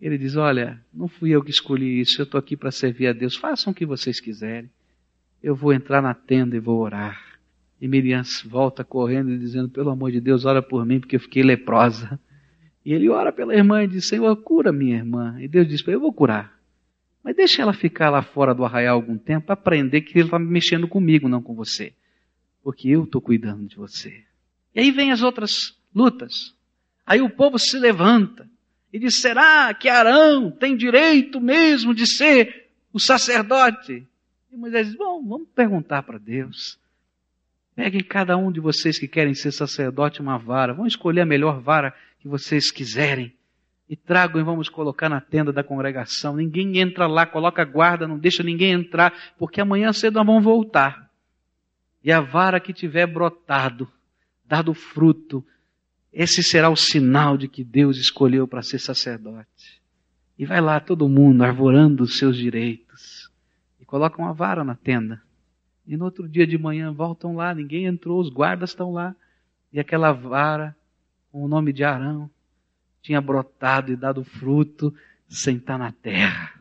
Ele 0.00 0.16
diz: 0.16 0.36
Olha, 0.36 0.80
não 0.92 1.08
fui 1.08 1.30
eu 1.30 1.42
que 1.42 1.50
escolhi 1.50 2.00
isso, 2.00 2.20
eu 2.20 2.24
estou 2.24 2.38
aqui 2.38 2.56
para 2.56 2.70
servir 2.70 3.08
a 3.08 3.12
Deus, 3.12 3.36
façam 3.36 3.72
o 3.72 3.76
que 3.76 3.84
vocês 3.84 4.18
quiserem. 4.18 4.70
Eu 5.42 5.54
vou 5.54 5.72
entrar 5.72 6.00
na 6.00 6.14
tenda 6.14 6.56
e 6.56 6.60
vou 6.60 6.80
orar. 6.80 7.20
E 7.80 7.88
Miriam 7.88 8.22
volta 8.46 8.82
correndo 8.82 9.30
e 9.30 9.38
dizendo: 9.38 9.68
Pelo 9.68 9.90
amor 9.90 10.10
de 10.10 10.20
Deus, 10.20 10.44
ora 10.44 10.62
por 10.62 10.84
mim, 10.86 11.00
porque 11.00 11.16
eu 11.16 11.20
fiquei 11.20 11.42
leprosa. 11.42 12.18
E 12.84 12.94
ele 12.94 13.08
ora 13.10 13.30
pela 13.30 13.54
irmã 13.54 13.82
e 13.82 13.88
diz: 13.88 14.06
Senhor, 14.06 14.34
cura 14.36 14.72
minha 14.72 14.96
irmã. 14.96 15.36
E 15.40 15.46
Deus 15.46 15.68
diz 15.68 15.86
Eu 15.86 16.00
vou 16.00 16.12
curar. 16.12 16.58
Mas 17.22 17.36
deixa 17.36 17.60
ela 17.60 17.74
ficar 17.74 18.08
lá 18.08 18.22
fora 18.22 18.54
do 18.54 18.64
arraial 18.64 18.96
algum 18.96 19.18
tempo 19.18 19.46
para 19.46 19.52
aprender 19.52 20.00
que 20.00 20.18
ele 20.18 20.24
está 20.24 20.38
mexendo 20.38 20.88
comigo, 20.88 21.28
não 21.28 21.42
com 21.42 21.54
você. 21.54 21.92
Porque 22.62 22.88
eu 22.88 23.04
estou 23.04 23.20
cuidando 23.20 23.66
de 23.66 23.76
você. 23.76 24.24
E 24.74 24.80
aí 24.80 24.90
vem 24.90 25.12
as 25.12 25.22
outras 25.22 25.78
lutas. 25.94 26.54
Aí 27.04 27.20
o 27.20 27.28
povo 27.28 27.58
se 27.58 27.78
levanta 27.78 28.49
e 28.92 28.98
diz: 28.98 29.20
Será 29.20 29.72
que 29.74 29.88
Arão 29.88 30.50
tem 30.50 30.76
direito 30.76 31.40
mesmo 31.40 31.94
de 31.94 32.06
ser 32.06 32.70
o 32.92 32.98
sacerdote? 32.98 34.06
E 34.50 34.56
Moisés 34.56 34.88
diz: 34.88 34.96
Bom, 34.96 35.24
vamos 35.26 35.48
perguntar 35.54 36.02
para 36.02 36.18
Deus. 36.18 36.78
Peguem 37.74 38.02
cada 38.02 38.36
um 38.36 38.50
de 38.50 38.60
vocês 38.60 38.98
que 38.98 39.08
querem 39.08 39.34
ser 39.34 39.52
sacerdote 39.52 40.20
uma 40.20 40.36
vara. 40.36 40.74
Vão 40.74 40.86
escolher 40.86 41.22
a 41.22 41.26
melhor 41.26 41.60
vara 41.60 41.94
que 42.18 42.28
vocês 42.28 42.70
quiserem. 42.70 43.32
E 43.88 43.96
tragam 43.96 44.40
e 44.40 44.44
vamos 44.44 44.68
colocar 44.68 45.08
na 45.08 45.20
tenda 45.20 45.52
da 45.52 45.64
congregação. 45.64 46.36
Ninguém 46.36 46.78
entra 46.78 47.06
lá, 47.06 47.26
coloca 47.26 47.64
guarda, 47.64 48.06
não 48.06 48.18
deixa 48.18 48.42
ninguém 48.42 48.72
entrar, 48.72 49.12
porque 49.36 49.60
amanhã 49.60 49.92
cedo 49.92 50.14
nós 50.14 50.26
vamos 50.26 50.44
voltar. 50.44 51.10
E 52.02 52.12
a 52.12 52.20
vara 52.20 52.60
que 52.60 52.72
tiver 52.72 53.06
brotado, 53.06 53.90
dado 54.44 54.72
fruto, 54.74 55.44
esse 56.12 56.42
será 56.42 56.68
o 56.68 56.76
sinal 56.76 57.36
de 57.36 57.46
que 57.46 57.62
Deus 57.62 57.96
escolheu 57.96 58.46
para 58.46 58.62
ser 58.62 58.78
sacerdote. 58.78 59.80
E 60.36 60.44
vai 60.44 60.60
lá 60.60 60.80
todo 60.80 61.08
mundo 61.08 61.42
arvorando 61.42 62.02
os 62.02 62.18
seus 62.18 62.36
direitos. 62.36 63.30
E 63.78 63.84
coloca 63.84 64.20
uma 64.20 64.32
vara 64.32 64.64
na 64.64 64.74
tenda. 64.74 65.22
E 65.86 65.96
no 65.96 66.04
outro 66.04 66.28
dia 66.28 66.46
de 66.46 66.58
manhã 66.58 66.92
voltam 66.92 67.36
lá, 67.36 67.54
ninguém 67.54 67.86
entrou, 67.86 68.20
os 68.20 68.28
guardas 68.28 68.70
estão 68.70 68.92
lá. 68.92 69.14
E 69.72 69.78
aquela 69.78 70.12
vara, 70.12 70.76
com 71.30 71.44
o 71.44 71.48
nome 71.48 71.72
de 71.72 71.84
Arão, 71.84 72.28
tinha 73.00 73.20
brotado 73.20 73.92
e 73.92 73.96
dado 73.96 74.24
fruto 74.24 74.92
sem 75.28 75.56
estar 75.56 75.78
na 75.78 75.92
terra. 75.92 76.60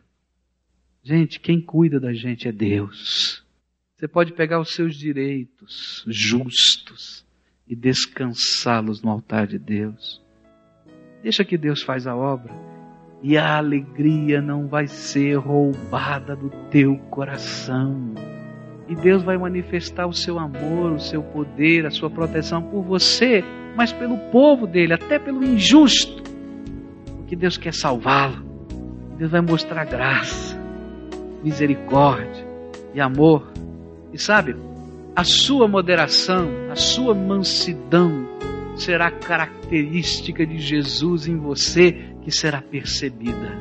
Gente, 1.01 1.39
quem 1.39 1.59
cuida 1.59 1.99
da 1.99 2.13
gente 2.13 2.47
é 2.47 2.51
Deus. 2.51 3.43
Você 3.95 4.07
pode 4.07 4.33
pegar 4.33 4.59
os 4.59 4.73
seus 4.73 4.95
direitos 4.95 6.03
justos 6.07 7.25
e 7.69 7.75
descansá-los 7.75 9.03
no 9.03 9.11
altar 9.11 9.45
de 9.45 9.59
Deus. 9.59 10.19
Deixa 11.21 11.45
que 11.45 11.57
Deus 11.57 11.83
faz 11.83 12.07
a 12.07 12.15
obra 12.15 12.51
e 13.21 13.37
a 13.37 13.57
alegria 13.57 14.41
não 14.41 14.67
vai 14.67 14.87
ser 14.87 15.35
roubada 15.35 16.35
do 16.35 16.49
teu 16.71 16.97
coração. 17.09 18.13
E 18.87 18.95
Deus 18.95 19.21
vai 19.21 19.37
manifestar 19.37 20.07
o 20.07 20.13
seu 20.13 20.39
amor, 20.39 20.93
o 20.93 20.99
seu 20.99 21.21
poder, 21.21 21.85
a 21.85 21.91
sua 21.91 22.09
proteção 22.09 22.61
por 22.63 22.81
você, 22.81 23.43
mas 23.75 23.93
pelo 23.93 24.17
povo 24.31 24.65
dele, 24.65 24.93
até 24.93 25.19
pelo 25.19 25.43
injusto. 25.43 26.23
Porque 27.17 27.35
Deus 27.35 27.57
quer 27.57 27.73
salvá-lo. 27.73 28.47
Deus 29.17 29.29
vai 29.29 29.41
mostrar 29.41 29.85
graça, 29.85 30.57
misericórdia 31.43 32.47
e 32.95 33.01
amor. 33.01 33.51
E 34.11 34.17
sabe, 34.17 34.55
a 35.19 35.23
sua 35.25 35.67
moderação, 35.67 36.49
a 36.71 36.77
sua 36.77 37.13
mansidão 37.13 38.25
será 38.77 39.11
característica 39.11 40.45
de 40.45 40.57
Jesus 40.57 41.27
em 41.27 41.35
você 41.35 41.91
que 42.21 42.31
será 42.31 42.61
percebida. 42.61 43.51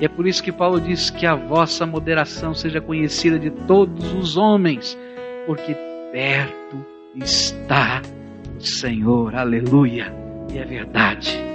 E 0.00 0.06
é 0.06 0.08
por 0.08 0.26
isso 0.26 0.42
que 0.42 0.50
Paulo 0.50 0.80
diz 0.80 1.10
que 1.10 1.26
a 1.26 1.34
vossa 1.34 1.84
moderação 1.84 2.54
seja 2.54 2.80
conhecida 2.80 3.38
de 3.38 3.50
todos 3.50 4.14
os 4.14 4.38
homens, 4.38 4.98
porque 5.46 5.76
perto 6.10 6.86
está 7.16 8.00
o 8.56 8.60
Senhor. 8.62 9.34
Aleluia. 9.34 10.10
E 10.54 10.56
é 10.56 10.64
verdade. 10.64 11.53